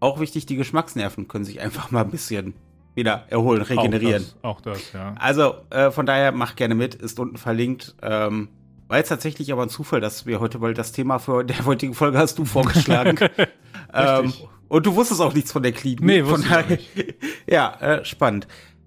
auch 0.00 0.20
wichtig, 0.20 0.46
die 0.46 0.56
Geschmacksnerven 0.56 1.28
können 1.28 1.44
sich 1.44 1.60
einfach 1.60 1.90
mal 1.90 2.02
ein 2.02 2.10
bisschen 2.10 2.54
wieder 2.94 3.24
erholen, 3.28 3.62
regenerieren. 3.62 4.24
Auch 4.42 4.60
das, 4.60 4.78
auch 4.78 4.80
das 4.80 4.92
ja. 4.92 5.14
Also 5.18 5.54
äh, 5.70 5.90
von 5.90 6.06
daher 6.06 6.32
mach 6.32 6.56
gerne 6.56 6.74
mit, 6.74 6.94
ist 6.94 7.18
unten 7.18 7.38
verlinkt. 7.38 7.94
Ähm, 8.02 8.48
war 8.88 8.98
jetzt 8.98 9.08
tatsächlich 9.08 9.52
aber 9.52 9.62
ein 9.62 9.68
Zufall, 9.68 10.00
dass 10.00 10.26
wir 10.26 10.40
heute, 10.40 10.60
weil 10.60 10.74
das 10.74 10.92
Thema 10.92 11.18
für 11.18 11.44
der 11.44 11.64
heutigen 11.64 11.94
Folge 11.94 12.18
hast 12.18 12.38
du 12.38 12.44
vorgeschlagen. 12.44 13.18
ähm, 13.94 14.32
und 14.68 14.86
du 14.86 14.94
wusstest 14.94 15.20
auch 15.20 15.34
nichts 15.34 15.52
von 15.52 15.62
der 15.62 15.72
Klinik. 15.72 16.02
Nee, 16.02 16.22
von 16.22 16.42
daher. 16.42 16.78
ja, 17.46 17.74
äh, 17.80 18.04
spannend. 18.04 18.46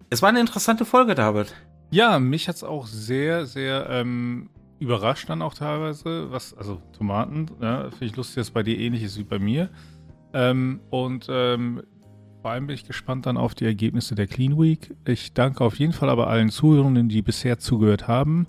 Es 0.09 0.21
war 0.21 0.29
eine 0.29 0.39
interessante 0.39 0.85
Folge, 0.85 1.15
David. 1.15 1.53
Ja, 1.91 2.19
mich 2.19 2.47
hat 2.47 2.55
es 2.55 2.63
auch 2.63 2.87
sehr, 2.87 3.45
sehr 3.45 3.87
ähm, 3.89 4.49
überrascht 4.79 5.29
dann 5.29 5.41
auch 5.41 5.53
teilweise. 5.53 6.31
Was, 6.31 6.53
also 6.57 6.81
Tomaten, 6.93 7.47
ja, 7.61 7.89
finde 7.89 8.05
ich 8.05 8.15
lustig, 8.15 8.35
dass 8.35 8.51
bei 8.51 8.63
dir 8.63 8.77
ähnlich 8.77 9.03
ist 9.03 9.17
wie 9.17 9.23
bei 9.23 9.39
mir. 9.39 9.69
Ähm, 10.33 10.79
und 10.89 11.27
ähm, 11.29 11.81
vor 12.41 12.51
allem 12.51 12.67
bin 12.67 12.75
ich 12.75 12.85
gespannt 12.85 13.25
dann 13.25 13.37
auf 13.37 13.53
die 13.53 13.65
Ergebnisse 13.65 14.15
der 14.15 14.27
Clean 14.27 14.57
Week. 14.57 14.95
Ich 15.05 15.33
danke 15.33 15.63
auf 15.63 15.75
jeden 15.75 15.93
Fall 15.93 16.09
aber 16.09 16.27
allen 16.27 16.49
Zuhörenden, 16.49 17.09
die 17.09 17.21
bisher 17.21 17.59
zugehört 17.59 18.07
haben. 18.07 18.47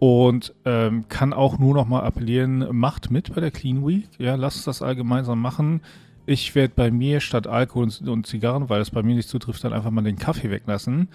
Und 0.00 0.54
ähm, 0.64 1.08
kann 1.08 1.32
auch 1.32 1.58
nur 1.58 1.74
noch 1.74 1.86
mal 1.86 2.02
appellieren, 2.02 2.68
macht 2.76 3.10
mit 3.10 3.34
bei 3.34 3.40
der 3.40 3.50
Clean 3.50 3.86
Week. 3.86 4.08
Ja, 4.18 4.36
lasst 4.36 4.66
das 4.66 4.82
all 4.82 4.94
gemeinsam 4.94 5.40
machen. 5.40 5.82
Ich 6.26 6.54
werde 6.54 6.74
bei 6.76 6.90
mir 6.90 7.20
statt 7.20 7.46
Alkohol 7.46 7.88
und, 8.06 8.26
Zigarren, 8.26 8.68
weil 8.68 8.80
das 8.80 8.90
bei 8.90 9.02
mir 9.02 9.14
nicht 9.14 9.28
zutrifft, 9.28 9.64
dann 9.64 9.72
einfach 9.72 9.90
mal 9.90 10.02
den 10.02 10.18
Kaffee 10.18 10.50
weglassen. 10.50 11.08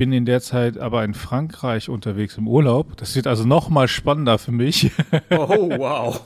Ich 0.00 0.02
bin 0.02 0.14
in 0.14 0.24
der 0.24 0.40
Zeit 0.40 0.78
aber 0.78 1.04
in 1.04 1.12
Frankreich 1.12 1.90
unterwegs 1.90 2.38
im 2.38 2.48
Urlaub. 2.48 2.96
Das 2.96 3.14
wird 3.16 3.26
also 3.26 3.44
noch 3.44 3.68
mal 3.68 3.86
spannender 3.86 4.38
für 4.38 4.50
mich. 4.50 4.90
Oh, 5.30 5.68
wow. 5.76 6.22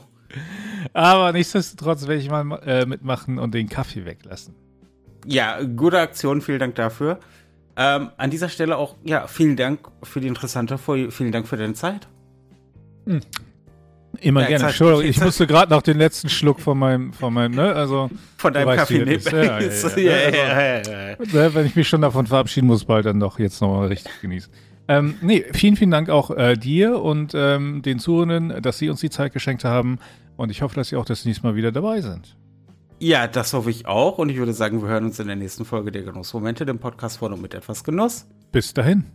aber 0.93 1.33
nichtsdestotrotz 1.33 2.07
werde 2.07 2.21
ich 2.21 2.29
mal 2.29 2.57
äh, 2.65 2.85
mitmachen 2.85 3.37
und 3.37 3.53
den 3.53 3.67
Kaffee 3.67 4.05
weglassen. 4.05 4.55
Ja, 5.25 5.61
gute 5.61 5.99
Aktion, 5.99 6.39
vielen 6.39 6.59
Dank 6.59 6.75
dafür. 6.75 7.19
Ähm, 7.75 8.11
an 8.15 8.29
dieser 8.29 8.47
Stelle 8.47 8.77
auch, 8.77 8.95
ja, 9.03 9.27
vielen 9.27 9.57
Dank 9.57 9.91
für 10.03 10.21
die 10.21 10.29
interessante 10.29 10.77
Folge, 10.77 11.11
vielen 11.11 11.33
Dank 11.33 11.45
für 11.45 11.57
deine 11.57 11.73
Zeit. 11.73 12.07
Hm. 13.05 13.19
Immer 14.21 14.41
ja, 14.41 14.47
gerne. 14.47 14.65
Entschuldigung, 14.65 15.03
ich 15.03 15.19
musste 15.21 15.47
gerade 15.47 15.71
noch 15.71 15.81
den 15.81 15.97
letzten 15.97 16.29
Schluck 16.29 16.59
von 16.59 16.77
meinem, 16.77 17.13
von 17.13 17.33
meinem, 17.33 17.55
ne, 17.55 17.73
also. 17.73 18.09
Von 18.37 18.53
deinem 18.53 18.75
Kaffee 18.75 19.05
nehmen. 19.05 19.21
Ja, 19.31 19.59
ja, 19.99 20.81
ja, 20.81 21.17
Wenn 21.53 21.65
ich 21.65 21.75
mich 21.75 21.87
schon 21.87 22.01
davon 22.01 22.27
verabschieden 22.27 22.67
muss, 22.67 22.85
bald 22.85 23.05
dann 23.05 23.19
doch 23.19 23.39
jetzt 23.39 23.61
nochmal 23.61 23.87
richtig 23.87 24.21
genießen. 24.21 24.51
Ähm, 24.87 25.15
nee, 25.21 25.43
vielen, 25.53 25.75
vielen 25.75 25.91
Dank 25.91 26.09
auch 26.09 26.31
äh, 26.31 26.55
dir 26.55 27.01
und 27.01 27.33
ähm, 27.35 27.81
den 27.81 27.99
Zuhörenden, 27.99 28.61
dass 28.61 28.77
sie 28.77 28.89
uns 28.89 28.99
die 28.99 29.09
Zeit 29.09 29.33
geschenkt 29.33 29.63
haben. 29.63 29.99
Und 30.37 30.51
ich 30.51 30.61
hoffe, 30.61 30.75
dass 30.75 30.89
sie 30.89 30.95
auch 30.95 31.05
das 31.05 31.25
nächste 31.25 31.47
Mal 31.47 31.55
wieder 31.55 31.71
dabei 31.71 32.01
sind. 32.01 32.35
Ja, 32.99 33.27
das 33.27 33.53
hoffe 33.53 33.69
ich 33.69 33.87
auch. 33.87 34.17
Und 34.17 34.29
ich 34.29 34.37
würde 34.37 34.53
sagen, 34.53 34.81
wir 34.81 34.89
hören 34.89 35.05
uns 35.05 35.19
in 35.19 35.27
der 35.27 35.35
nächsten 35.35 35.65
Folge 35.65 35.91
der 35.91 36.03
Genussmomente, 36.03 36.65
dem 36.65 36.79
Podcast 36.79 37.17
von 37.17 37.33
und 37.33 37.41
mit 37.41 37.53
etwas 37.53 37.83
Genuss. 37.83 38.27
Bis 38.51 38.73
dahin. 38.73 39.05